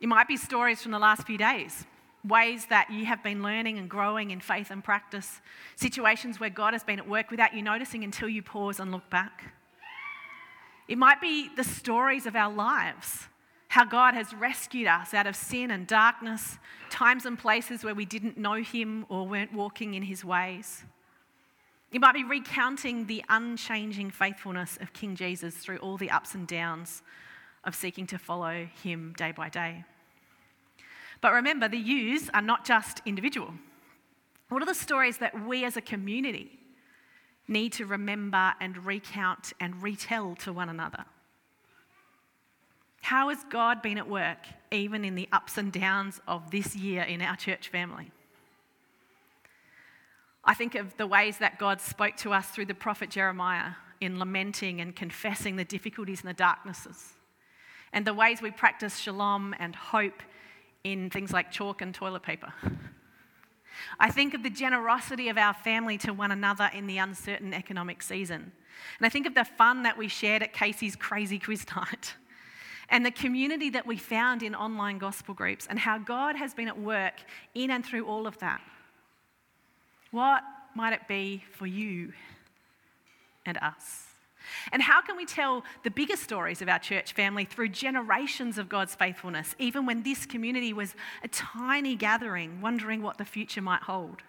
It 0.00 0.08
might 0.08 0.28
be 0.28 0.36
stories 0.36 0.82
from 0.82 0.92
the 0.92 0.98
last 0.98 1.26
few 1.26 1.38
days 1.38 1.84
ways 2.22 2.66
that 2.66 2.90
you 2.90 3.06
have 3.06 3.22
been 3.22 3.42
learning 3.42 3.78
and 3.78 3.88
growing 3.88 4.30
in 4.30 4.40
faith 4.40 4.70
and 4.70 4.84
practice, 4.84 5.40
situations 5.76 6.38
where 6.38 6.50
God 6.50 6.74
has 6.74 6.84
been 6.84 6.98
at 6.98 7.08
work 7.08 7.30
without 7.30 7.54
you 7.54 7.62
noticing 7.62 8.04
until 8.04 8.28
you 8.28 8.42
pause 8.42 8.78
and 8.78 8.92
look 8.92 9.08
back. 9.08 9.54
It 10.86 10.98
might 10.98 11.18
be 11.18 11.48
the 11.56 11.64
stories 11.64 12.26
of 12.26 12.36
our 12.36 12.52
lives, 12.52 13.28
how 13.68 13.86
God 13.86 14.12
has 14.12 14.34
rescued 14.34 14.86
us 14.86 15.14
out 15.14 15.26
of 15.26 15.34
sin 15.34 15.70
and 15.70 15.86
darkness, 15.86 16.58
times 16.90 17.24
and 17.24 17.38
places 17.38 17.84
where 17.84 17.94
we 17.94 18.04
didn't 18.04 18.36
know 18.36 18.62
Him 18.62 19.06
or 19.08 19.26
weren't 19.26 19.54
walking 19.54 19.94
in 19.94 20.02
His 20.02 20.22
ways. 20.22 20.84
You 21.90 22.00
might 22.00 22.14
be 22.14 22.24
recounting 22.24 23.06
the 23.06 23.24
unchanging 23.30 24.10
faithfulness 24.10 24.76
of 24.80 24.92
King 24.92 25.16
Jesus 25.16 25.54
through 25.56 25.78
all 25.78 25.96
the 25.96 26.10
ups 26.10 26.34
and 26.34 26.46
downs 26.46 27.02
of 27.64 27.74
seeking 27.74 28.06
to 28.06 28.18
follow 28.18 28.66
him 28.82 29.14
day 29.16 29.32
by 29.32 29.48
day. 29.48 29.84
But 31.20 31.32
remember, 31.32 31.68
the 31.68 31.78
yous 31.78 32.30
are 32.32 32.42
not 32.42 32.64
just 32.64 33.02
individual. 33.04 33.52
What 34.48 34.62
are 34.62 34.66
the 34.66 34.74
stories 34.74 35.18
that 35.18 35.46
we 35.46 35.64
as 35.64 35.76
a 35.76 35.80
community 35.80 36.58
need 37.46 37.72
to 37.74 37.86
remember 37.86 38.54
and 38.60 38.84
recount 38.86 39.52
and 39.60 39.82
retell 39.82 40.34
to 40.36 40.52
one 40.52 40.68
another? 40.68 41.04
How 43.02 43.28
has 43.28 43.44
God 43.50 43.82
been 43.82 43.98
at 43.98 44.08
work, 44.08 44.38
even 44.70 45.04
in 45.04 45.14
the 45.14 45.28
ups 45.32 45.58
and 45.58 45.72
downs 45.72 46.20
of 46.28 46.50
this 46.50 46.76
year 46.76 47.02
in 47.02 47.22
our 47.22 47.36
church 47.36 47.68
family? 47.68 48.10
I 50.44 50.54
think 50.54 50.74
of 50.74 50.96
the 50.96 51.06
ways 51.06 51.38
that 51.38 51.58
God 51.58 51.80
spoke 51.80 52.16
to 52.18 52.32
us 52.32 52.48
through 52.48 52.66
the 52.66 52.74
prophet 52.74 53.10
Jeremiah 53.10 53.72
in 54.00 54.18
lamenting 54.18 54.80
and 54.80 54.96
confessing 54.96 55.56
the 55.56 55.64
difficulties 55.64 56.20
and 56.20 56.28
the 56.30 56.34
darknesses, 56.34 57.14
and 57.92 58.06
the 58.06 58.14
ways 58.14 58.40
we 58.40 58.50
practice 58.50 58.98
shalom 58.98 59.54
and 59.58 59.74
hope 59.74 60.22
in 60.84 61.10
things 61.10 61.32
like 61.32 61.50
chalk 61.50 61.82
and 61.82 61.94
toilet 61.94 62.22
paper. 62.22 62.52
I 63.98 64.10
think 64.10 64.34
of 64.34 64.42
the 64.42 64.50
generosity 64.50 65.28
of 65.28 65.38
our 65.38 65.54
family 65.54 65.98
to 65.98 66.12
one 66.12 66.30
another 66.30 66.70
in 66.74 66.86
the 66.86 66.98
uncertain 66.98 67.54
economic 67.54 68.02
season. 68.02 68.52
And 68.98 69.06
I 69.06 69.08
think 69.08 69.26
of 69.26 69.34
the 69.34 69.44
fun 69.44 69.82
that 69.82 69.96
we 69.96 70.08
shared 70.08 70.42
at 70.42 70.52
Casey's 70.52 70.96
crazy 70.96 71.38
quiz 71.38 71.64
night 71.74 72.14
and 72.88 73.04
the 73.04 73.10
community 73.10 73.70
that 73.70 73.86
we 73.86 73.96
found 73.96 74.42
in 74.42 74.54
online 74.54 74.98
gospel 74.98 75.34
groups 75.34 75.66
and 75.68 75.78
how 75.78 75.98
God 75.98 76.36
has 76.36 76.54
been 76.54 76.68
at 76.68 76.78
work 76.78 77.14
in 77.54 77.70
and 77.70 77.84
through 77.84 78.06
all 78.06 78.26
of 78.26 78.38
that. 78.38 78.60
What 80.10 80.42
might 80.74 80.92
it 80.92 81.06
be 81.08 81.44
for 81.52 81.66
you 81.66 82.12
and 83.46 83.58
us? 83.58 84.09
And 84.72 84.82
how 84.82 85.00
can 85.00 85.16
we 85.16 85.26
tell 85.26 85.64
the 85.82 85.90
bigger 85.90 86.16
stories 86.16 86.62
of 86.62 86.68
our 86.68 86.78
church 86.78 87.12
family 87.12 87.44
through 87.44 87.68
generations 87.68 88.58
of 88.58 88.68
God's 88.68 88.94
faithfulness, 88.94 89.54
even 89.58 89.86
when 89.86 90.02
this 90.02 90.26
community 90.26 90.72
was 90.72 90.94
a 91.22 91.28
tiny 91.28 91.96
gathering, 91.96 92.60
wondering 92.60 93.02
what 93.02 93.18
the 93.18 93.24
future 93.24 93.62
might 93.62 93.82
hold? 93.82 94.22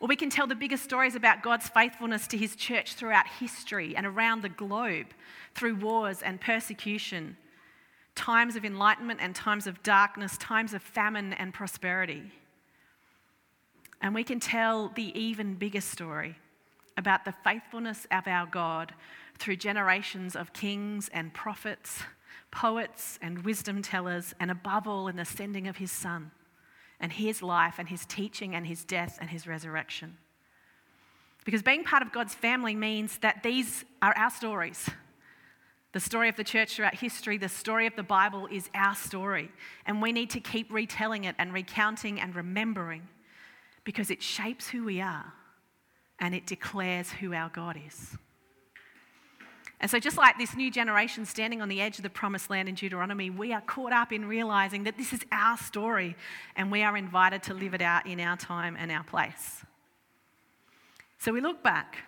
Or 0.00 0.08
we 0.08 0.16
can 0.16 0.28
tell 0.28 0.46
the 0.46 0.54
bigger 0.54 0.76
stories 0.76 1.14
about 1.14 1.42
God's 1.42 1.68
faithfulness 1.68 2.26
to 2.28 2.36
his 2.36 2.54
church 2.54 2.94
throughout 2.94 3.26
history 3.26 3.96
and 3.96 4.06
around 4.06 4.42
the 4.42 4.48
globe, 4.48 5.06
through 5.54 5.76
wars 5.76 6.22
and 6.22 6.40
persecution, 6.40 7.36
times 8.14 8.56
of 8.56 8.64
enlightenment 8.64 9.20
and 9.22 9.34
times 9.34 9.66
of 9.66 9.82
darkness, 9.82 10.36
times 10.38 10.74
of 10.74 10.82
famine 10.82 11.32
and 11.32 11.54
prosperity. 11.54 12.30
And 14.02 14.14
we 14.14 14.24
can 14.24 14.40
tell 14.40 14.88
the 14.88 15.18
even 15.18 15.54
bigger 15.54 15.80
story 15.80 16.36
about 16.96 17.24
the 17.24 17.32
faithfulness 17.32 18.06
of 18.10 18.26
our 18.26 18.46
God 18.46 18.94
through 19.38 19.56
generations 19.56 20.34
of 20.34 20.52
kings 20.52 21.10
and 21.12 21.32
prophets, 21.34 22.02
poets 22.50 23.18
and 23.20 23.44
wisdom 23.44 23.82
tellers, 23.82 24.34
and 24.40 24.50
above 24.50 24.86
all, 24.88 25.08
in 25.08 25.16
the 25.16 25.24
sending 25.24 25.68
of 25.68 25.76
his 25.76 25.92
Son 25.92 26.30
and 27.00 27.12
his 27.12 27.42
life 27.42 27.74
and 27.78 27.88
his 27.88 28.06
teaching 28.06 28.54
and 28.54 28.66
his 28.66 28.84
death 28.84 29.18
and 29.20 29.30
his 29.30 29.46
resurrection. 29.46 30.16
Because 31.44 31.62
being 31.62 31.84
part 31.84 32.02
of 32.02 32.12
God's 32.12 32.34
family 32.34 32.74
means 32.74 33.18
that 33.18 33.42
these 33.42 33.84
are 34.02 34.16
our 34.16 34.30
stories. 34.30 34.88
The 35.92 36.00
story 36.00 36.28
of 36.28 36.36
the 36.36 36.44
church 36.44 36.74
throughout 36.74 36.96
history, 36.96 37.38
the 37.38 37.48
story 37.48 37.86
of 37.86 37.94
the 37.94 38.02
Bible 38.02 38.48
is 38.50 38.68
our 38.74 38.94
story. 38.94 39.50
And 39.86 40.02
we 40.02 40.12
need 40.12 40.30
to 40.30 40.40
keep 40.40 40.72
retelling 40.72 41.24
it 41.24 41.36
and 41.38 41.52
recounting 41.52 42.20
and 42.20 42.34
remembering 42.34 43.08
because 43.84 44.10
it 44.10 44.22
shapes 44.22 44.68
who 44.68 44.84
we 44.84 45.00
are 45.00 45.32
and 46.18 46.34
it 46.34 46.46
declares 46.46 47.10
who 47.10 47.32
our 47.32 47.48
God 47.50 47.78
is. 47.86 48.16
And 49.78 49.90
so, 49.90 49.98
just 49.98 50.16
like 50.16 50.38
this 50.38 50.56
new 50.56 50.70
generation 50.70 51.26
standing 51.26 51.60
on 51.60 51.68
the 51.68 51.82
edge 51.82 51.98
of 51.98 52.02
the 52.02 52.10
promised 52.10 52.48
land 52.48 52.68
in 52.68 52.74
Deuteronomy, 52.74 53.28
we 53.28 53.52
are 53.52 53.60
caught 53.60 53.92
up 53.92 54.10
in 54.10 54.24
realizing 54.24 54.84
that 54.84 54.96
this 54.96 55.12
is 55.12 55.20
our 55.30 55.58
story 55.58 56.16
and 56.56 56.72
we 56.72 56.82
are 56.82 56.96
invited 56.96 57.42
to 57.44 57.54
live 57.54 57.74
it 57.74 57.82
out 57.82 58.06
in 58.06 58.18
our 58.18 58.36
time 58.36 58.76
and 58.78 58.90
our 58.90 59.04
place. 59.04 59.64
So, 61.18 61.30
we 61.30 61.42
look 61.42 61.62
back, 61.62 61.98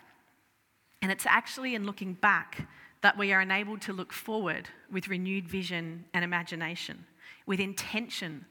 and 1.02 1.12
it's 1.12 1.26
actually 1.26 1.74
in 1.74 1.84
looking 1.84 2.14
back 2.14 2.66
that 3.02 3.18
we 3.18 3.32
are 3.32 3.42
enabled 3.42 3.82
to 3.82 3.92
look 3.92 4.14
forward 4.14 4.70
with 4.90 5.08
renewed 5.08 5.46
vision 5.46 6.06
and 6.14 6.24
imagination, 6.24 7.04
with 7.46 7.60
intention, 7.60 8.46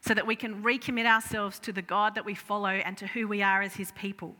so 0.00 0.14
that 0.14 0.26
we 0.26 0.34
can 0.34 0.62
recommit 0.62 1.06
ourselves 1.06 1.58
to 1.60 1.72
the 1.72 1.82
God 1.82 2.14
that 2.14 2.24
we 2.24 2.34
follow 2.34 2.70
and 2.70 2.96
to 2.96 3.06
who 3.06 3.28
we 3.28 3.42
are 3.42 3.60
as 3.60 3.74
His 3.74 3.92
people. 3.92 4.34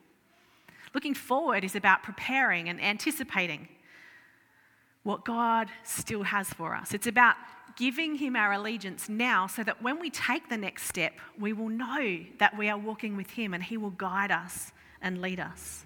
Looking 0.94 1.14
forward 1.14 1.64
is 1.64 1.74
about 1.74 2.02
preparing 2.02 2.68
and 2.68 2.82
anticipating 2.82 3.68
what 5.02 5.24
God 5.24 5.68
still 5.82 6.22
has 6.22 6.48
for 6.48 6.74
us. 6.74 6.94
It's 6.94 7.06
about 7.06 7.36
giving 7.76 8.16
Him 8.16 8.36
our 8.36 8.52
allegiance 8.52 9.08
now 9.08 9.46
so 9.46 9.64
that 9.64 9.82
when 9.82 9.98
we 9.98 10.10
take 10.10 10.48
the 10.48 10.56
next 10.56 10.84
step, 10.84 11.14
we 11.38 11.52
will 11.52 11.70
know 11.70 12.20
that 12.38 12.56
we 12.56 12.68
are 12.68 12.78
walking 12.78 13.16
with 13.16 13.30
Him 13.30 13.54
and 13.54 13.62
He 13.62 13.76
will 13.76 13.90
guide 13.90 14.30
us 14.30 14.72
and 15.00 15.20
lead 15.20 15.40
us. 15.40 15.84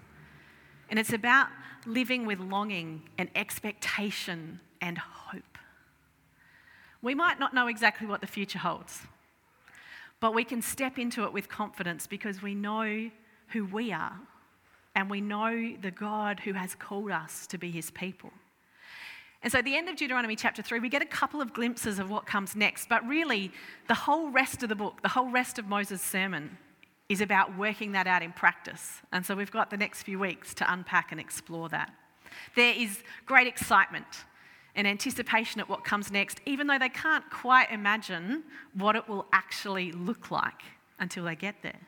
And 0.89 0.99
it's 0.99 1.13
about 1.13 1.47
living 1.85 2.25
with 2.25 2.39
longing 2.39 3.03
and 3.17 3.29
expectation 3.35 4.59
and 4.81 4.97
hope. 4.97 5.57
We 7.01 7.15
might 7.15 7.39
not 7.39 7.53
know 7.53 7.67
exactly 7.67 8.07
what 8.07 8.21
the 8.21 8.27
future 8.27 8.59
holds, 8.59 9.01
but 10.19 10.33
we 10.33 10.43
can 10.43 10.61
step 10.61 10.99
into 10.99 11.23
it 11.23 11.31
with 11.31 11.47
confidence 11.47 12.07
because 12.07 12.41
we 12.41 12.55
know 12.55 13.09
who 13.49 13.65
we 13.65 13.91
are 13.93 14.19
and 14.97 15.11
we 15.11 15.21
know 15.21 15.75
the 15.79 15.91
God 15.91 16.39
who 16.39 16.53
has 16.53 16.73
called 16.73 17.11
us 17.11 17.45
to 17.47 17.59
be 17.59 17.69
his 17.69 17.91
people. 17.91 18.31
And 19.43 19.51
so, 19.51 19.59
at 19.59 19.65
the 19.65 19.77
end 19.77 19.87
of 19.89 19.95
Deuteronomy 19.95 20.35
chapter 20.35 20.63
3, 20.63 20.79
we 20.79 20.89
get 20.89 21.03
a 21.03 21.05
couple 21.05 21.39
of 21.39 21.53
glimpses 21.53 21.99
of 21.99 22.09
what 22.09 22.25
comes 22.25 22.55
next, 22.55 22.89
but 22.89 23.07
really, 23.07 23.51
the 23.87 23.93
whole 23.93 24.31
rest 24.31 24.63
of 24.63 24.69
the 24.69 24.75
book, 24.75 25.03
the 25.03 25.09
whole 25.09 25.29
rest 25.29 25.59
of 25.59 25.67
Moses' 25.67 26.01
sermon, 26.01 26.57
is 27.09 27.21
about 27.21 27.55
working 27.55 27.91
that 27.91 28.07
out 28.07 28.23
in 28.23 28.33
practice. 28.33 29.03
And 29.11 29.23
so, 29.23 29.35
we've 29.35 29.51
got 29.51 29.69
the 29.69 29.77
next 29.77 30.01
few 30.01 30.17
weeks 30.17 30.55
to 30.55 30.73
unpack 30.73 31.11
and 31.11 31.21
explore 31.21 31.69
that. 31.69 31.93
There 32.55 32.73
is 32.75 33.03
great 33.27 33.45
excitement 33.45 34.25
and 34.75 34.87
anticipation 34.87 35.61
at 35.61 35.69
what 35.69 35.83
comes 35.83 36.11
next, 36.11 36.41
even 36.47 36.65
though 36.65 36.79
they 36.79 36.89
can't 36.89 37.29
quite 37.29 37.71
imagine 37.71 38.43
what 38.73 38.95
it 38.95 39.07
will 39.07 39.27
actually 39.31 39.91
look 39.91 40.31
like 40.31 40.63
until 40.97 41.25
they 41.25 41.35
get 41.35 41.61
there. 41.61 41.81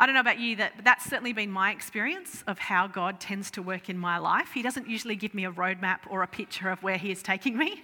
I 0.00 0.06
don't 0.06 0.14
know 0.14 0.20
about 0.20 0.38
you, 0.38 0.54
that, 0.56 0.74
but 0.76 0.84
that's 0.84 1.04
certainly 1.04 1.32
been 1.32 1.50
my 1.50 1.72
experience 1.72 2.44
of 2.46 2.60
how 2.60 2.86
God 2.86 3.18
tends 3.18 3.50
to 3.52 3.62
work 3.62 3.90
in 3.90 3.98
my 3.98 4.18
life. 4.18 4.52
He 4.54 4.62
doesn't 4.62 4.88
usually 4.88 5.16
give 5.16 5.34
me 5.34 5.44
a 5.44 5.50
roadmap 5.50 5.98
or 6.08 6.22
a 6.22 6.28
picture 6.28 6.70
of 6.70 6.80
where 6.84 6.96
He 6.96 7.10
is 7.10 7.20
taking 7.20 7.56
me. 7.58 7.82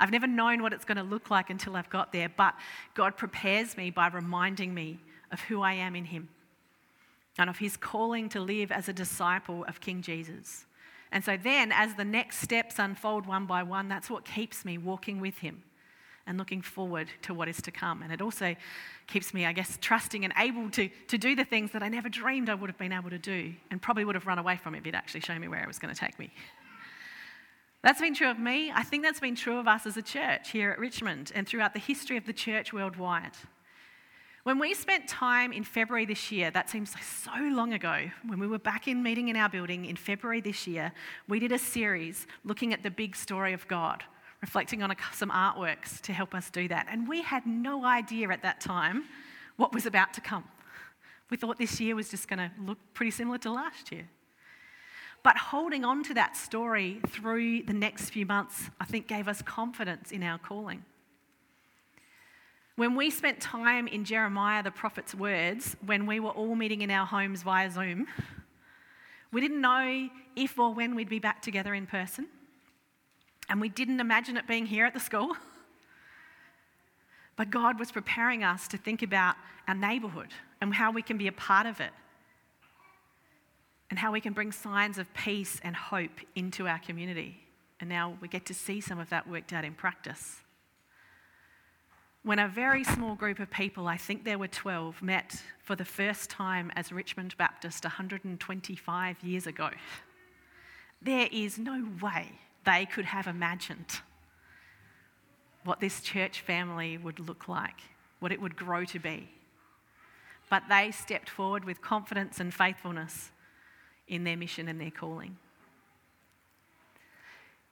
I've 0.00 0.10
never 0.10 0.26
known 0.26 0.62
what 0.62 0.72
it's 0.72 0.86
going 0.86 0.96
to 0.96 1.02
look 1.02 1.30
like 1.30 1.50
until 1.50 1.76
I've 1.76 1.90
got 1.90 2.10
there, 2.10 2.30
but 2.30 2.54
God 2.94 3.18
prepares 3.18 3.76
me 3.76 3.90
by 3.90 4.08
reminding 4.08 4.72
me 4.72 4.98
of 5.30 5.40
who 5.40 5.60
I 5.60 5.74
am 5.74 5.94
in 5.94 6.06
Him 6.06 6.30
and 7.36 7.50
of 7.50 7.58
His 7.58 7.76
calling 7.76 8.30
to 8.30 8.40
live 8.40 8.72
as 8.72 8.88
a 8.88 8.92
disciple 8.94 9.64
of 9.68 9.78
King 9.78 10.00
Jesus. 10.00 10.64
And 11.12 11.22
so 11.22 11.36
then, 11.36 11.70
as 11.70 11.96
the 11.96 12.04
next 12.04 12.38
steps 12.38 12.78
unfold 12.78 13.26
one 13.26 13.44
by 13.44 13.62
one, 13.62 13.88
that's 13.88 14.08
what 14.08 14.24
keeps 14.24 14.64
me 14.64 14.78
walking 14.78 15.20
with 15.20 15.38
Him 15.38 15.62
and 16.26 16.38
looking 16.38 16.62
forward 16.62 17.08
to 17.22 17.34
what 17.34 17.48
is 17.48 17.60
to 17.62 17.70
come. 17.70 18.02
And 18.02 18.12
it 18.12 18.22
also 18.22 18.54
keeps 19.06 19.34
me, 19.34 19.44
I 19.44 19.52
guess, 19.52 19.78
trusting 19.80 20.24
and 20.24 20.32
able 20.38 20.70
to, 20.70 20.88
to 21.08 21.18
do 21.18 21.34
the 21.34 21.44
things 21.44 21.72
that 21.72 21.82
I 21.82 21.88
never 21.88 22.08
dreamed 22.08 22.48
I 22.48 22.54
would 22.54 22.70
have 22.70 22.78
been 22.78 22.92
able 22.92 23.10
to 23.10 23.18
do 23.18 23.52
and 23.70 23.80
probably 23.82 24.04
would 24.04 24.14
have 24.14 24.26
run 24.26 24.38
away 24.38 24.56
from 24.56 24.74
if 24.74 24.86
it 24.86 24.94
actually 24.94 25.20
shown 25.20 25.40
me 25.40 25.48
where 25.48 25.62
it 25.62 25.68
was 25.68 25.78
going 25.78 25.92
to 25.92 25.98
take 25.98 26.18
me. 26.18 26.32
That's 27.82 28.00
been 28.00 28.14
true 28.14 28.30
of 28.30 28.38
me. 28.38 28.70
I 28.72 28.84
think 28.84 29.02
that's 29.02 29.18
been 29.18 29.34
true 29.34 29.58
of 29.58 29.66
us 29.66 29.86
as 29.86 29.96
a 29.96 30.02
church 30.02 30.50
here 30.50 30.70
at 30.70 30.78
Richmond 30.78 31.32
and 31.34 31.48
throughout 31.48 31.72
the 31.72 31.80
history 31.80 32.16
of 32.16 32.26
the 32.26 32.32
church 32.32 32.72
worldwide. 32.72 33.32
When 34.44 34.58
we 34.58 34.74
spent 34.74 35.08
time 35.08 35.52
in 35.52 35.62
February 35.62 36.04
this 36.04 36.32
year, 36.32 36.50
that 36.50 36.68
seems 36.68 36.94
like 36.94 37.04
so 37.04 37.30
long 37.54 37.72
ago, 37.72 38.10
when 38.26 38.40
we 38.40 38.46
were 38.46 38.58
back 38.58 38.88
in 38.88 39.02
meeting 39.02 39.28
in 39.28 39.36
our 39.36 39.48
building 39.48 39.84
in 39.84 39.94
February 39.94 40.40
this 40.40 40.66
year, 40.66 40.92
we 41.28 41.38
did 41.38 41.52
a 41.52 41.58
series 41.58 42.26
looking 42.44 42.72
at 42.72 42.82
the 42.82 42.90
big 42.90 43.14
story 43.14 43.52
of 43.52 43.66
God 43.68 44.02
reflecting 44.42 44.82
on 44.82 44.90
a, 44.90 44.96
some 45.14 45.30
artworks 45.30 46.00
to 46.02 46.12
help 46.12 46.34
us 46.34 46.50
do 46.50 46.68
that. 46.68 46.86
And 46.90 47.08
we 47.08 47.22
had 47.22 47.46
no 47.46 47.86
idea 47.86 48.28
at 48.28 48.42
that 48.42 48.60
time 48.60 49.04
what 49.56 49.72
was 49.72 49.86
about 49.86 50.12
to 50.14 50.20
come. 50.20 50.44
We 51.30 51.36
thought 51.38 51.58
this 51.58 51.80
year 51.80 51.94
was 51.94 52.10
just 52.10 52.28
going 52.28 52.40
to 52.40 52.50
look 52.60 52.78
pretty 52.92 53.12
similar 53.12 53.38
to 53.38 53.50
last 53.50 53.90
year. 53.90 54.08
But 55.22 55.38
holding 55.38 55.84
on 55.84 56.02
to 56.04 56.14
that 56.14 56.36
story 56.36 57.00
through 57.08 57.62
the 57.62 57.72
next 57.72 58.10
few 58.10 58.26
months, 58.26 58.68
I 58.80 58.84
think, 58.84 59.06
gave 59.06 59.28
us 59.28 59.40
confidence 59.40 60.10
in 60.10 60.22
our 60.22 60.36
calling. 60.36 60.84
When 62.74 62.96
we 62.96 63.10
spent 63.10 63.40
time 63.40 63.86
in 63.86 64.04
Jeremiah, 64.04 64.62
the 64.62 64.72
prophet's 64.72 65.14
words, 65.14 65.76
when 65.86 66.06
we 66.06 66.18
were 66.18 66.30
all 66.30 66.56
meeting 66.56 66.82
in 66.82 66.90
our 66.90 67.06
homes 67.06 67.42
via 67.44 67.70
Zoom, 67.70 68.08
we 69.30 69.40
didn't 69.40 69.60
know 69.60 70.08
if 70.34 70.58
or 70.58 70.74
when 70.74 70.96
we'd 70.96 71.08
be 71.08 71.20
back 71.20 71.40
together 71.40 71.74
in 71.74 71.86
person. 71.86 72.26
And 73.48 73.60
we 73.60 73.68
didn't 73.68 74.00
imagine 74.00 74.36
it 74.36 74.46
being 74.46 74.66
here 74.66 74.86
at 74.86 74.94
the 74.94 75.00
school. 75.00 75.36
But 77.34 77.50
God 77.50 77.78
was 77.80 77.90
preparing 77.90 78.44
us 78.44 78.68
to 78.68 78.76
think 78.76 79.02
about 79.02 79.36
our 79.66 79.74
neighbourhood 79.74 80.28
and 80.60 80.74
how 80.74 80.92
we 80.92 81.00
can 81.00 81.16
be 81.16 81.28
a 81.28 81.32
part 81.32 81.66
of 81.66 81.80
it. 81.80 81.92
and 83.92 83.98
how 83.98 84.10
we 84.10 84.22
can 84.22 84.32
bring 84.32 84.50
signs 84.52 84.96
of 84.96 85.12
peace 85.12 85.60
and 85.62 85.76
hope 85.76 86.20
into 86.34 86.66
our 86.66 86.78
community. 86.78 87.38
And 87.78 87.90
now 87.90 88.16
we 88.22 88.28
get 88.28 88.46
to 88.46 88.54
see 88.54 88.80
some 88.80 88.98
of 88.98 89.10
that 89.10 89.28
worked 89.28 89.52
out 89.52 89.66
in 89.66 89.74
practice. 89.74 90.36
When 92.22 92.38
a 92.38 92.48
very 92.48 92.84
small 92.84 93.14
group 93.14 93.38
of 93.38 93.50
people, 93.50 93.88
I 93.88 93.98
think 93.98 94.24
there 94.24 94.38
were 94.38 94.48
12, 94.48 95.02
met 95.02 95.42
for 95.58 95.76
the 95.76 95.84
first 95.84 96.30
time 96.30 96.72
as 96.74 96.90
Richmond 96.90 97.36
Baptist 97.36 97.84
125 97.84 99.22
years 99.22 99.46
ago, 99.46 99.68
there 101.02 101.28
is 101.30 101.58
no 101.58 101.86
way 102.00 102.30
they 102.64 102.86
could 102.86 103.04
have 103.04 103.26
imagined 103.26 104.00
what 105.64 105.80
this 105.80 106.00
church 106.00 106.40
family 106.40 106.98
would 106.98 107.20
look 107.20 107.48
like, 107.48 107.80
what 108.20 108.32
it 108.32 108.40
would 108.40 108.56
grow 108.56 108.84
to 108.84 108.98
be. 108.98 109.28
But 110.50 110.64
they 110.68 110.90
stepped 110.90 111.30
forward 111.30 111.64
with 111.64 111.80
confidence 111.80 112.40
and 112.40 112.52
faithfulness 112.52 113.30
in 114.08 114.24
their 114.24 114.36
mission 114.36 114.68
and 114.68 114.80
their 114.80 114.90
calling. 114.90 115.36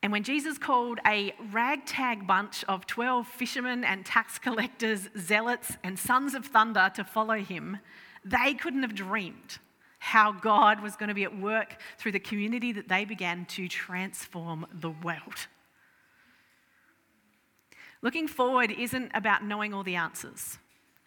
And 0.03 0.11
when 0.11 0.23
Jesus 0.23 0.57
called 0.57 0.99
a 1.05 1.35
ragtag 1.51 2.25
bunch 2.25 2.63
of 2.63 2.87
12 2.87 3.27
fishermen 3.27 3.83
and 3.83 4.03
tax 4.03 4.39
collectors, 4.39 5.09
zealots, 5.17 5.77
and 5.83 5.99
sons 5.99 6.33
of 6.33 6.47
thunder 6.47 6.91
to 6.95 7.03
follow 7.03 7.35
him, 7.35 7.77
they 8.25 8.55
couldn't 8.55 8.81
have 8.81 8.95
dreamed 8.95 9.59
how 10.03 10.31
God 10.31 10.81
was 10.81 10.95
going 10.95 11.09
to 11.09 11.15
be 11.15 11.23
at 11.23 11.39
work 11.39 11.77
through 11.99 12.11
the 12.11 12.19
community 12.19 12.71
that 12.71 12.89
they 12.89 13.05
began 13.05 13.45
to 13.45 13.67
transform 13.67 14.65
the 14.73 14.89
world. 14.89 15.47
Looking 18.01 18.27
forward 18.27 18.71
isn't 18.71 19.11
about 19.13 19.45
knowing 19.45 19.75
all 19.75 19.83
the 19.83 19.93
answers 19.93 20.57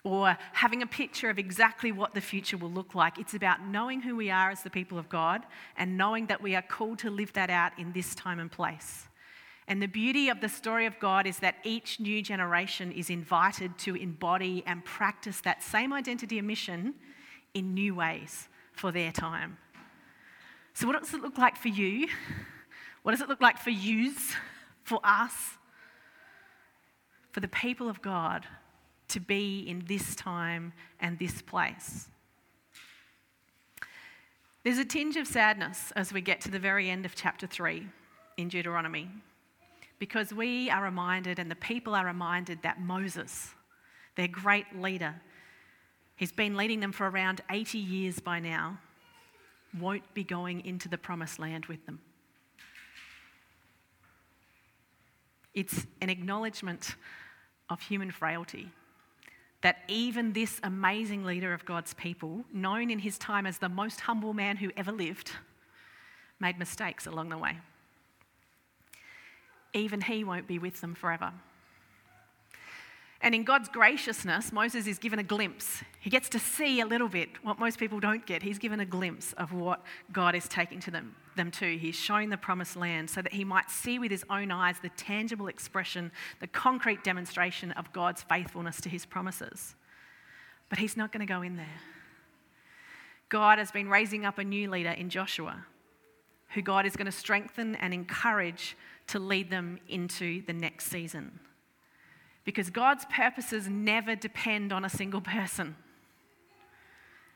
or 0.05 0.39
having 0.53 0.81
a 0.81 0.87
picture 0.87 1.29
of 1.29 1.41
exactly 1.41 1.91
what 1.91 2.15
the 2.15 2.21
future 2.21 2.57
will 2.57 2.71
look 2.71 2.95
like. 2.95 3.19
It's 3.19 3.35
about 3.35 3.67
knowing 3.67 4.01
who 4.01 4.15
we 4.15 4.31
are 4.31 4.53
as 4.53 4.63
the 4.63 4.71
people 4.71 4.97
of 4.97 5.09
God 5.09 5.43
and 5.77 5.99
knowing 5.99 6.27
that 6.27 6.41
we 6.41 6.55
are 6.55 6.63
called 6.63 7.01
to 7.01 7.11
live 7.11 7.33
that 7.33 7.51
out 7.51 7.73
in 7.77 7.91
this 7.93 8.15
time 8.15 8.39
and 8.39 8.51
place. 8.51 9.09
And 9.67 9.83
the 9.83 9.89
beauty 9.89 10.29
of 10.29 10.41
the 10.41 10.49
story 10.49 10.87
of 10.87 11.01
God 11.01 11.27
is 11.27 11.41
that 11.41 11.57
each 11.65 11.99
new 11.99 12.23
generation 12.23 12.93
is 12.93 13.11
invited 13.11 13.77
to 13.79 13.97
embody 13.97 14.63
and 14.67 14.85
practice 14.85 15.41
that 15.41 15.65
same 15.65 15.93
identity 15.93 16.39
and 16.39 16.47
mission 16.47 16.95
in 17.55 17.75
new 17.75 17.97
ways 17.97 18.49
for 18.75 18.93
their 18.93 19.13
time. 19.13 19.59
So, 20.75 20.87
what 20.87 21.01
does 21.01 21.15
it 21.15 21.23
look 21.23 21.39
like 21.39 21.57
for 21.57 21.69
you? 21.69 22.09
What 23.03 23.13
does 23.13 23.21
it 23.21 23.29
look 23.29 23.41
like 23.41 23.59
for 23.59 23.71
yous, 23.71 24.33
for 24.83 24.99
us, 25.05 25.33
for 27.33 27.41
the 27.41 27.49
people 27.49 27.89
of 27.89 28.01
God 28.01 28.47
to 29.09 29.21
be 29.21 29.61
in 29.61 29.85
this 29.87 30.15
time 30.15 30.73
and 31.01 31.19
this 31.19 31.43
place. 31.43 32.09
There's 34.63 34.79
a 34.79 34.85
tinge 34.85 35.17
of 35.17 35.27
sadness 35.27 35.93
as 35.95 36.13
we 36.13 36.21
get 36.21 36.41
to 36.43 36.51
the 36.51 36.59
very 36.59 36.89
end 36.89 37.05
of 37.05 37.15
chapter 37.15 37.47
3 37.47 37.87
in 38.37 38.49
Deuteronomy 38.49 39.09
because 39.99 40.33
we 40.33 40.71
are 40.71 40.83
reminded 40.83 41.39
and 41.39 41.51
the 41.51 41.57
people 41.57 41.95
are 41.95 42.07
reminded 42.07 42.63
that 42.63 42.81
Moses, 42.81 43.51
their 44.17 44.29
great 44.29 44.67
leader, 44.81 45.15
he's 46.17 46.33
been 46.33 46.57
leading 46.57 46.81
them 46.81 46.93
for 46.93 47.09
around 47.09 47.41
80 47.51 47.79
years 47.79 48.21
by 48.21 48.41
now, 48.41 48.79
won't 49.79 50.15
be 50.15 50.25
going 50.25 50.65
into 50.65 50.89
the 50.89 50.99
promised 50.99 51.39
land 51.39 51.67
with 51.67 51.85
them. 51.87 52.01
It's 55.53 55.87
an 56.01 56.11
acknowledgement 56.11 56.97
of 57.71 57.81
human 57.81 58.11
frailty 58.11 58.71
that 59.63 59.79
even 59.89 60.35
this 60.35 60.61
amazing 60.63 61.25
leader 61.25 61.55
of 61.55 61.65
God's 61.65 61.95
people, 61.95 62.45
known 62.53 62.91
in 62.91 62.99
his 62.99 63.17
time 63.17 63.47
as 63.47 63.59
the 63.59 63.69
most 63.69 64.01
humble 64.03 64.35
man 64.35 64.59
who 64.59 64.71
ever 64.77 64.93
lived, 64.93 65.31
made 66.39 66.59
mistakes 66.59 67.07
along 67.07 67.31
the 67.31 67.39
way. 67.39 67.57
Even 69.73 70.03
he 70.03 70.23
won't 70.23 70.47
be 70.47 70.59
with 70.59 70.83
them 70.83 70.95
forever. 70.95 71.33
And 73.25 73.35
in 73.35 73.43
God's 73.43 73.71
graciousness, 73.71 74.53
Moses 74.53 74.87
is 74.87 74.99
given 74.99 75.19
a 75.19 75.23
glimpse. 75.23 75.83
He 75.99 76.11
gets 76.11 76.29
to 76.29 76.39
see 76.39 76.81
a 76.81 76.87
little 76.87 77.09
bit 77.09 77.31
what 77.43 77.59
most 77.59 77.79
people 77.79 77.99
don't 77.99 78.27
get. 78.27 78.43
He's 78.43 78.59
given 78.59 78.81
a 78.81 78.85
glimpse 78.85 79.33
of 79.39 79.55
what 79.55 79.83
God 80.13 80.35
is 80.35 80.47
taking 80.47 80.79
to 80.81 80.91
them, 80.91 81.17
them 81.35 81.51
to. 81.53 81.79
He's 81.79 81.95
shown 81.95 82.29
the 82.29 82.37
promised 82.37 82.77
land 82.77 83.09
so 83.09 83.23
that 83.23 83.33
he 83.33 83.43
might 83.43 83.71
see 83.71 83.99
with 83.99 84.11
his 84.11 84.27
own 84.29 84.51
eyes 84.51 84.77
the 84.83 84.91
tangible 84.91 85.47
expression, 85.47 86.13
the 86.41 86.47
concrete 86.47 87.03
demonstration 87.03 87.73
of 87.73 87.91
God's 87.95 88.23
faithfulness 88.23 88.79
to 88.83 88.91
his 88.91 89.07
promises. 89.07 89.75
But 90.69 90.79
he's 90.79 90.95
not 90.95 91.11
going 91.11 91.27
to 91.27 91.33
go 91.33 91.41
in 91.41 91.57
there. 91.57 91.81
God 93.31 93.59
has 93.59 93.71
been 93.71 93.89
raising 93.89 94.27
up 94.27 94.37
a 94.37 94.45
new 94.45 94.71
leader 94.71 94.91
in 94.91 95.09
Joshua, 95.09 95.65
who 96.51 96.61
God 96.61 96.85
is 96.85 96.95
going 96.95 97.07
to 97.07 97.11
strengthen 97.11 97.75
and 97.77 97.95
encourage 97.95 98.77
to 99.07 99.19
lead 99.19 99.49
them 99.49 99.79
into 99.89 100.43
the 100.43 100.53
next 100.53 100.91
season. 100.91 101.41
Because 102.45 102.71
God's 102.71 103.07
purposes 103.07 103.69
never 103.69 104.15
depend 104.15 104.73
on 104.73 104.85
a 104.85 104.91
single 104.91 105.21
person. 105.21 105.77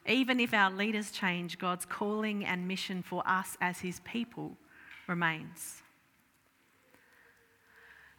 Even 0.07 0.41
if 0.41 0.55
our 0.55 0.71
leaders 0.71 1.11
change, 1.11 1.59
God's 1.59 1.85
calling 1.85 2.45
and 2.45 2.67
mission 2.67 3.03
for 3.03 3.23
us 3.27 3.57
as 3.61 3.81
His 3.81 4.01
people 4.01 4.57
remains. 5.07 5.83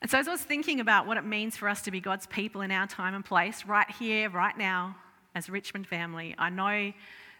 And 0.02 0.10
so, 0.10 0.18
as 0.18 0.28
I 0.28 0.32
was 0.32 0.42
thinking 0.42 0.80
about 0.80 1.08
what 1.08 1.18
it 1.18 1.26
means 1.26 1.58
for 1.58 1.68
us 1.68 1.82
to 1.84 1.92
be 1.92 2.00
God's 2.00 2.26
people 2.28 2.62
in 2.62 2.72
our 2.72 2.88
time 2.88 3.14
and 3.16 3.26
place, 3.26 3.66
right 3.66 3.90
here, 3.92 4.30
right 4.30 4.58
now, 4.58 4.96
as 5.36 5.50
Richmond 5.50 5.88
family, 5.88 6.36
I 6.38 6.50
know 6.50 6.94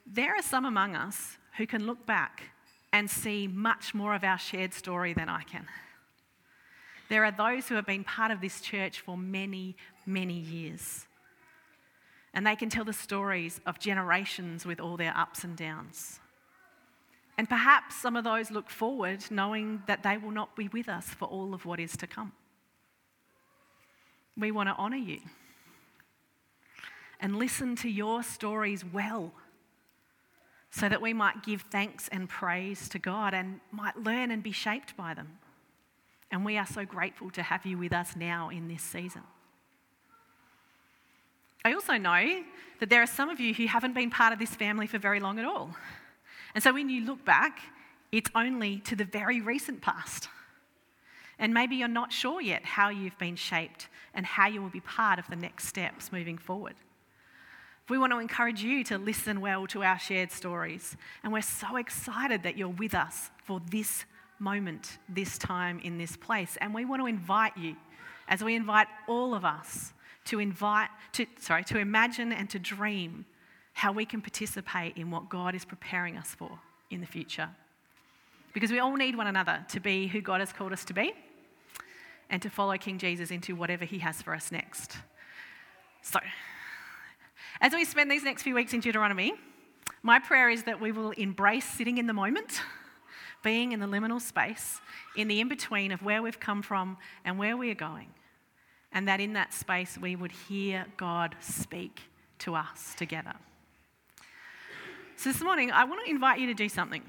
there 0.06 0.36
are 0.36 0.42
some 0.42 0.66
among 0.66 0.96
us 0.96 1.38
who 1.58 1.66
can 1.66 1.86
look 1.86 2.06
back 2.06 2.44
and 2.92 3.10
see 3.10 3.48
much 3.48 3.94
more 3.94 4.16
of 4.16 4.24
our 4.24 4.38
shared 4.38 4.74
story 4.74 5.14
than 5.14 5.30
I 5.30 5.44
can. 5.44 5.68
There 7.10 7.26
are 7.26 7.32
those 7.32 7.68
who 7.68 7.76
have 7.76 7.86
been 7.86 8.04
part 8.04 8.32
of 8.32 8.40
this 8.40 8.62
church 8.62 9.02
for 9.02 9.18
many, 9.18 9.76
many 10.06 10.40
years. 10.40 11.06
And 12.34 12.46
they 12.46 12.56
can 12.56 12.70
tell 12.70 12.86
the 12.86 12.94
stories 12.94 13.60
of 13.66 13.80
generations 13.80 14.66
with 14.66 14.80
all 14.80 14.96
their 14.96 15.16
ups 15.18 15.44
and 15.44 15.58
downs. 15.58 16.20
And 17.38 17.50
perhaps 17.50 17.96
some 17.96 18.16
of 18.16 18.24
those 18.24 18.52
look 18.52 18.70
forward 18.70 19.24
knowing 19.32 19.82
that 19.88 20.04
they 20.04 20.18
will 20.18 20.32
not 20.32 20.56
be 20.56 20.68
with 20.68 20.88
us 20.88 21.06
for 21.08 21.26
all 21.26 21.54
of 21.54 21.66
what 21.66 21.80
is 21.80 21.98
to 21.98 22.08
come. 22.08 22.34
We 24.38 24.52
want 24.52 24.70
to 24.70 24.76
honour 24.76 24.98
you 24.98 25.20
and 27.20 27.38
listen 27.38 27.76
to 27.78 27.90
your 27.90 28.24
stories 28.24 28.86
well 28.86 29.34
so 30.70 30.88
that 30.88 31.02
we 31.02 31.14
might 31.14 31.44
give 31.44 31.64
thanks 31.64 32.08
and 32.10 32.30
praise 32.30 32.88
to 32.90 33.00
God 33.00 33.34
and 33.34 33.60
might 33.72 33.98
learn 33.98 34.32
and 34.32 34.44
be 34.44 34.52
shaped 34.52 34.96
by 34.96 35.14
them. 35.14 35.39
And 36.32 36.46
we 36.46 36.58
are 36.58 36.66
so 36.66 36.86
grateful 36.86 37.30
to 37.32 37.44
have 37.44 37.66
you 37.66 37.78
with 37.78 37.94
us 37.94 38.16
now 38.16 38.50
in 38.50 38.68
this 38.68 38.84
season. 38.84 39.24
I 41.66 41.74
also 41.74 41.98
know 41.98 42.44
that 42.80 42.90
there 42.90 43.02
are 43.02 43.08
some 43.08 43.30
of 43.30 43.40
you 43.40 43.54
who 43.54 43.66
haven't 43.66 43.94
been 43.94 44.10
part 44.10 44.32
of 44.32 44.40
this 44.40 44.56
family 44.56 44.88
for 44.88 44.98
very 44.98 45.20
long 45.20 45.40
at 45.40 45.46
all. 45.46 45.76
And 46.56 46.64
so 46.64 46.74
when 46.74 46.90
you 46.90 47.06
look 47.06 47.26
back, 47.26 47.60
it's 48.12 48.30
only 48.34 48.80
to 48.82 48.96
the 48.96 49.06
very 49.06 49.42
recent 49.42 49.82
past. 49.82 50.30
And 51.38 51.54
maybe 51.54 51.76
you're 51.76 51.88
not 51.88 52.12
sure 52.12 52.42
yet 52.42 52.66
how 52.66 52.90
you've 52.90 53.18
been 53.18 53.36
shaped 53.36 53.88
and 54.14 54.26
how 54.26 54.48
you 54.48 54.62
will 54.62 54.70
be 54.70 54.82
part 54.82 55.20
of 55.20 55.28
the 55.30 55.36
next 55.36 55.68
steps 55.68 56.12
moving 56.12 56.38
forward. 56.38 56.76
We 57.88 57.98
want 57.98 58.14
to 58.14 58.20
encourage 58.20 58.62
you 58.62 58.84
to 58.86 58.98
listen 58.98 59.42
well 59.42 59.66
to 59.68 59.84
our 59.84 59.98
shared 59.98 60.32
stories. 60.32 60.96
And 61.24 61.34
we're 61.34 61.42
so 61.42 61.78
excited 61.78 62.44
that 62.44 62.58
you're 62.58 62.68
with 62.68 62.94
us 62.94 63.32
for 63.44 63.62
this 63.72 64.06
moment, 64.40 64.98
this 65.08 65.38
time, 65.38 65.80
in 65.84 65.98
this 65.98 66.16
place. 66.16 66.58
And 66.62 66.74
we 66.74 66.86
want 66.86 67.02
to 67.02 67.06
invite 67.08 67.58
you, 67.58 67.76
as 68.28 68.44
we 68.44 68.56
invite 68.56 68.88
all 69.08 69.34
of 69.34 69.46
us, 69.46 69.94
to 70.26 70.40
invite, 70.40 70.90
to, 71.14 71.26
sorry, 71.40 71.64
to 71.66 71.80
imagine 71.80 72.32
and 72.32 72.50
to 72.50 72.60
dream 72.60 73.26
how 73.74 73.92
we 73.92 74.06
can 74.06 74.22
participate 74.22 74.98
in 74.98 75.10
what 75.10 75.30
God 75.30 75.56
is 75.56 75.66
preparing 75.66 76.18
us 76.18 76.36
for 76.38 76.60
in 76.90 77.02
the 77.02 77.08
future. 77.08 77.50
Because 78.54 78.72
we 78.72 78.80
all 78.80 78.96
need 78.96 79.16
one 79.16 79.28
another 79.28 79.66
to 79.70 79.80
be 79.80 80.08
who 80.08 80.22
God 80.22 80.40
has 80.40 80.52
called 80.52 80.74
us 80.74 80.84
to 80.86 80.94
be 80.94 81.14
and 82.30 82.42
to 82.42 82.50
follow 82.50 82.78
King 82.78 82.98
Jesus 82.98 83.32
into 83.32 83.56
whatever 83.56 83.86
he 83.86 84.00
has 84.00 84.22
for 84.22 84.34
us 84.34 84.52
next. 84.52 84.98
So, 86.02 86.20
as 87.62 87.74
we 87.74 87.86
spend 87.86 88.10
these 88.10 88.24
next 88.24 88.44
few 88.44 88.56
weeks 88.56 88.74
in 88.74 88.80
Deuteronomy, 88.80 89.34
my 90.04 90.20
prayer 90.20 90.50
is 90.50 90.64
that 90.64 90.80
we 90.80 90.92
will 90.92 91.12
embrace 91.12 91.66
sitting 91.66 91.98
in 91.98 92.08
the 92.08 92.14
moment 92.14 92.62
being 93.44 93.72
in 93.72 93.80
the 93.80 93.88
liminal 93.88 94.22
space, 94.22 94.82
in 95.16 95.28
the 95.28 95.40
in 95.40 95.48
between 95.48 95.92
of 95.92 96.02
where 96.02 96.22
we've 96.22 96.40
come 96.40 96.62
from 96.62 96.98
and 97.26 97.38
where 97.38 97.56
we 97.58 97.72
are 97.72 97.76
going. 97.76 98.08
And 98.92 99.08
that 99.08 99.20
in 99.20 99.34
that 99.34 99.54
space 99.54 99.98
we 99.98 100.16
would 100.16 100.32
hear 100.32 100.86
God 100.98 101.36
speak 101.40 102.02
to 102.40 102.56
us 102.56 102.96
together. 102.96 103.34
So 105.16 105.32
this 105.32 105.42
morning, 105.42 105.72
I 105.72 105.84
want 105.84 106.06
to 106.06 106.10
invite 106.10 106.40
you 106.40 106.48
to 106.48 106.54
do 106.54 106.70
something. 106.70 107.04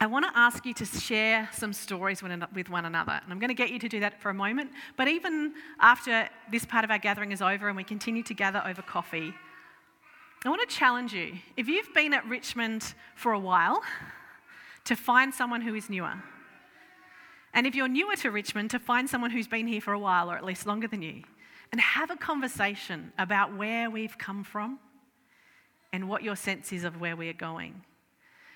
I 0.00 0.06
want 0.06 0.24
to 0.24 0.32
ask 0.34 0.66
you 0.66 0.74
to 0.74 0.84
share 0.84 1.48
some 1.52 1.72
stories 1.72 2.22
with 2.22 2.70
one 2.70 2.86
another. 2.86 3.20
And 3.22 3.30
I'm 3.30 3.38
going 3.38 3.48
to 3.48 3.54
get 3.54 3.70
you 3.70 3.78
to 3.78 3.88
do 3.88 4.00
that 4.00 4.20
for 4.20 4.30
a 4.30 4.34
moment. 4.34 4.70
But 4.96 5.06
even 5.06 5.52
after 5.78 6.28
this 6.50 6.64
part 6.64 6.84
of 6.84 6.90
our 6.90 6.98
gathering 6.98 7.30
is 7.30 7.40
over 7.40 7.68
and 7.68 7.76
we 7.76 7.84
continue 7.84 8.22
to 8.24 8.34
gather 8.34 8.62
over 8.66 8.82
coffee, 8.82 9.32
I 10.44 10.48
want 10.48 10.68
to 10.68 10.74
challenge 10.74 11.12
you. 11.12 11.34
If 11.56 11.68
you've 11.68 11.94
been 11.94 12.12
at 12.14 12.26
Richmond 12.26 12.94
for 13.14 13.32
a 13.32 13.38
while, 13.38 13.82
to 14.84 14.96
find 14.96 15.32
someone 15.32 15.60
who 15.60 15.74
is 15.74 15.88
newer. 15.88 16.14
And 17.54 17.66
if 17.66 17.74
you're 17.74 17.88
newer 17.88 18.16
to 18.16 18.30
Richmond, 18.30 18.70
to 18.70 18.78
find 18.78 19.08
someone 19.08 19.30
who's 19.30 19.48
been 19.48 19.66
here 19.66 19.80
for 19.80 19.92
a 19.92 19.98
while 19.98 20.30
or 20.30 20.36
at 20.36 20.44
least 20.44 20.66
longer 20.66 20.88
than 20.88 21.02
you. 21.02 21.22
And 21.70 21.80
have 21.80 22.10
a 22.10 22.16
conversation 22.16 23.12
about 23.18 23.56
where 23.56 23.90
we've 23.90 24.16
come 24.18 24.44
from 24.44 24.78
and 25.92 26.08
what 26.08 26.22
your 26.22 26.36
sense 26.36 26.72
is 26.72 26.84
of 26.84 27.00
where 27.00 27.16
we 27.16 27.28
are 27.28 27.34
going. 27.34 27.82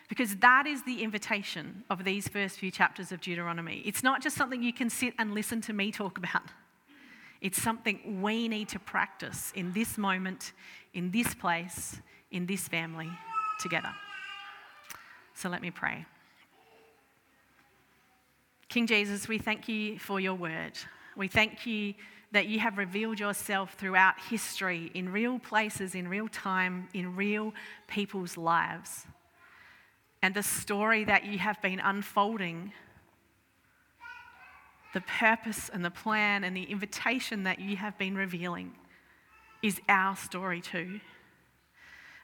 Because 0.08 0.36
that 0.36 0.66
is 0.66 0.82
the 0.84 1.02
invitation 1.02 1.84
of 1.90 2.04
these 2.04 2.28
first 2.28 2.58
few 2.58 2.70
chapters 2.70 3.12
of 3.12 3.20
Deuteronomy. 3.20 3.82
It's 3.84 4.02
not 4.02 4.22
just 4.22 4.36
something 4.36 4.62
you 4.62 4.72
can 4.72 4.88
sit 4.88 5.14
and 5.18 5.34
listen 5.34 5.60
to 5.62 5.72
me 5.72 5.90
talk 5.90 6.18
about, 6.18 6.42
it's 7.40 7.60
something 7.60 8.22
we 8.22 8.48
need 8.48 8.68
to 8.70 8.78
practice 8.78 9.52
in 9.54 9.72
this 9.72 9.98
moment, 9.98 10.52
in 10.94 11.10
this 11.10 11.34
place, 11.34 12.00
in 12.30 12.46
this 12.46 12.66
family 12.66 13.10
together. 13.60 13.92
So 15.34 15.48
let 15.48 15.60
me 15.60 15.70
pray. 15.70 16.06
King 18.68 18.86
Jesus, 18.86 19.28
we 19.28 19.38
thank 19.38 19.68
you 19.68 19.98
for 19.98 20.18
your 20.18 20.34
word. 20.34 20.72
We 21.16 21.28
thank 21.28 21.66
you 21.66 21.94
that 22.32 22.46
you 22.46 22.58
have 22.58 22.78
revealed 22.78 23.20
yourself 23.20 23.74
throughout 23.74 24.14
history 24.28 24.90
in 24.94 25.10
real 25.10 25.38
places, 25.38 25.94
in 25.94 26.08
real 26.08 26.28
time, 26.28 26.88
in 26.92 27.14
real 27.14 27.54
people's 27.86 28.36
lives. 28.36 29.06
And 30.22 30.34
the 30.34 30.42
story 30.42 31.04
that 31.04 31.24
you 31.24 31.38
have 31.38 31.62
been 31.62 31.78
unfolding, 31.78 32.72
the 34.92 35.00
purpose 35.02 35.70
and 35.72 35.84
the 35.84 35.90
plan 35.90 36.42
and 36.42 36.56
the 36.56 36.64
invitation 36.64 37.44
that 37.44 37.60
you 37.60 37.76
have 37.76 37.96
been 37.96 38.16
revealing 38.16 38.72
is 39.62 39.80
our 39.88 40.16
story 40.16 40.60
too. 40.60 41.00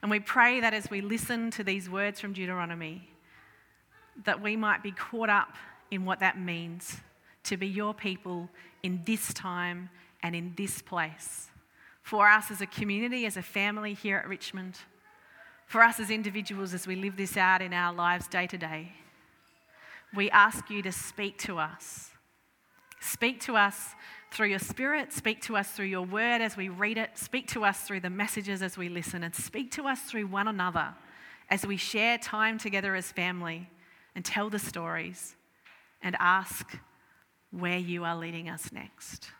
And 0.03 0.11
we 0.11 0.19
pray 0.19 0.61
that 0.61 0.75
as 0.75 0.91
we 0.91 1.01
listen 1.01 1.53
to 1.53 1.63
these 1.63 1.89
words 1.89 2.19
from 2.19 2.33
Deuteronomy, 2.33 3.09
that 4.25 4.43
we 4.43 4.57
might 4.57 4.83
be 4.83 4.91
caught 4.91 5.31
up 5.31 5.55
in 5.93 6.07
what 6.07 6.21
that 6.21 6.41
means 6.41 6.97
to 7.45 7.57
be 7.59 7.67
your 7.67 7.93
people 7.93 8.49
in 8.83 9.03
this 9.05 9.33
time 9.35 9.91
and 10.23 10.35
in 10.35 10.55
this 10.57 10.81
place. 10.81 11.51
For 12.03 12.27
us 12.27 12.51
as 12.51 12.63
a 12.63 12.67
community, 12.67 13.27
as 13.27 13.37
a 13.37 13.43
family 13.43 13.93
here 13.93 14.17
at 14.17 14.27
Richmond, 14.27 14.79
for 15.67 15.83
us 15.83 16.01
as 16.01 16.11
individuals 16.11 16.73
as 16.73 16.87
we 16.87 16.97
live 16.97 17.17
this 17.17 17.37
out 17.37 17.61
in 17.61 17.75
our 17.75 17.93
lives 17.93 18.27
day 18.27 18.47
to 18.47 18.57
day, 18.57 18.93
we 20.15 20.31
ask 20.31 20.71
you 20.71 20.83
to 20.83 20.93
speak 20.93 21.39
to 21.41 21.59
us. 21.59 22.11
Speak 23.01 23.41
to 23.43 23.57
us 23.57 23.95
through 24.31 24.49
your 24.49 24.59
spirit, 24.59 25.13
speak 25.13 25.43
to 25.43 25.57
us 25.57 25.73
through 25.73 25.87
your 25.87 26.07
word 26.07 26.41
as 26.41 26.57
we 26.57 26.71
read 26.71 26.97
it, 26.97 27.19
speak 27.19 27.49
to 27.49 27.65
us 27.65 27.81
through 27.81 28.01
the 28.01 28.11
messages 28.11 28.63
as 28.63 28.79
we 28.79 28.89
listen, 28.89 29.25
and 29.25 29.35
speak 29.35 29.71
to 29.73 29.87
us 29.87 30.01
through 30.01 30.27
one 30.27 30.49
another 30.49 30.95
as 31.51 31.67
we 31.67 31.77
share 31.77 32.17
time 32.17 32.57
together 32.57 32.95
as 32.95 33.13
family 33.13 33.69
and 34.15 34.25
tell 34.25 34.49
the 34.49 34.59
stories 34.59 35.37
and 36.03 36.17
ask 36.19 36.79
where 37.51 37.79
you 37.79 38.05
are 38.05 38.17
leading 38.17 38.49
us 38.49 38.73
next. 38.73 39.31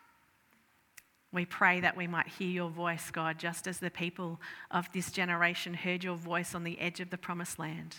We 1.33 1.47
pray 1.47 1.81
that 1.81 1.97
we 1.97 2.07
might 2.07 2.29
hear 2.29 2.49
your 2.49 2.69
voice, 2.69 3.11
God, 3.11 3.39
just 3.39 3.67
as 3.67 3.79
the 3.79 3.91
people 3.91 4.39
of 4.71 4.89
this 4.93 5.11
generation 5.11 5.73
heard 5.73 6.05
your 6.05 6.17
voice 6.17 6.55
on 6.55 6.63
the 6.63 6.79
edge 6.79 7.01
of 7.01 7.11
the 7.11 7.17
promised 7.17 7.59
land, 7.59 7.97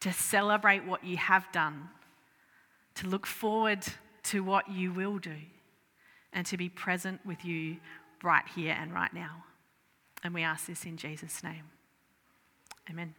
to 0.00 0.12
celebrate 0.12 0.84
what 0.84 1.04
you 1.04 1.16
have 1.16 1.50
done, 1.50 1.88
to 2.94 3.08
look 3.08 3.26
forward 3.26 3.84
to 4.24 4.44
what 4.44 4.70
you 4.70 4.92
will 4.92 5.18
do, 5.18 5.36
and 6.32 6.46
to 6.46 6.56
be 6.56 6.68
present 6.68 7.20
with 7.26 7.44
you 7.44 7.78
right 8.22 8.44
here 8.54 8.76
and 8.78 8.94
right 8.94 9.12
now. 9.12 9.44
And 10.22 10.32
we 10.32 10.42
ask 10.42 10.66
this 10.66 10.84
in 10.84 10.96
Jesus' 10.96 11.42
name. 11.42 11.64
Amen. 12.88 13.14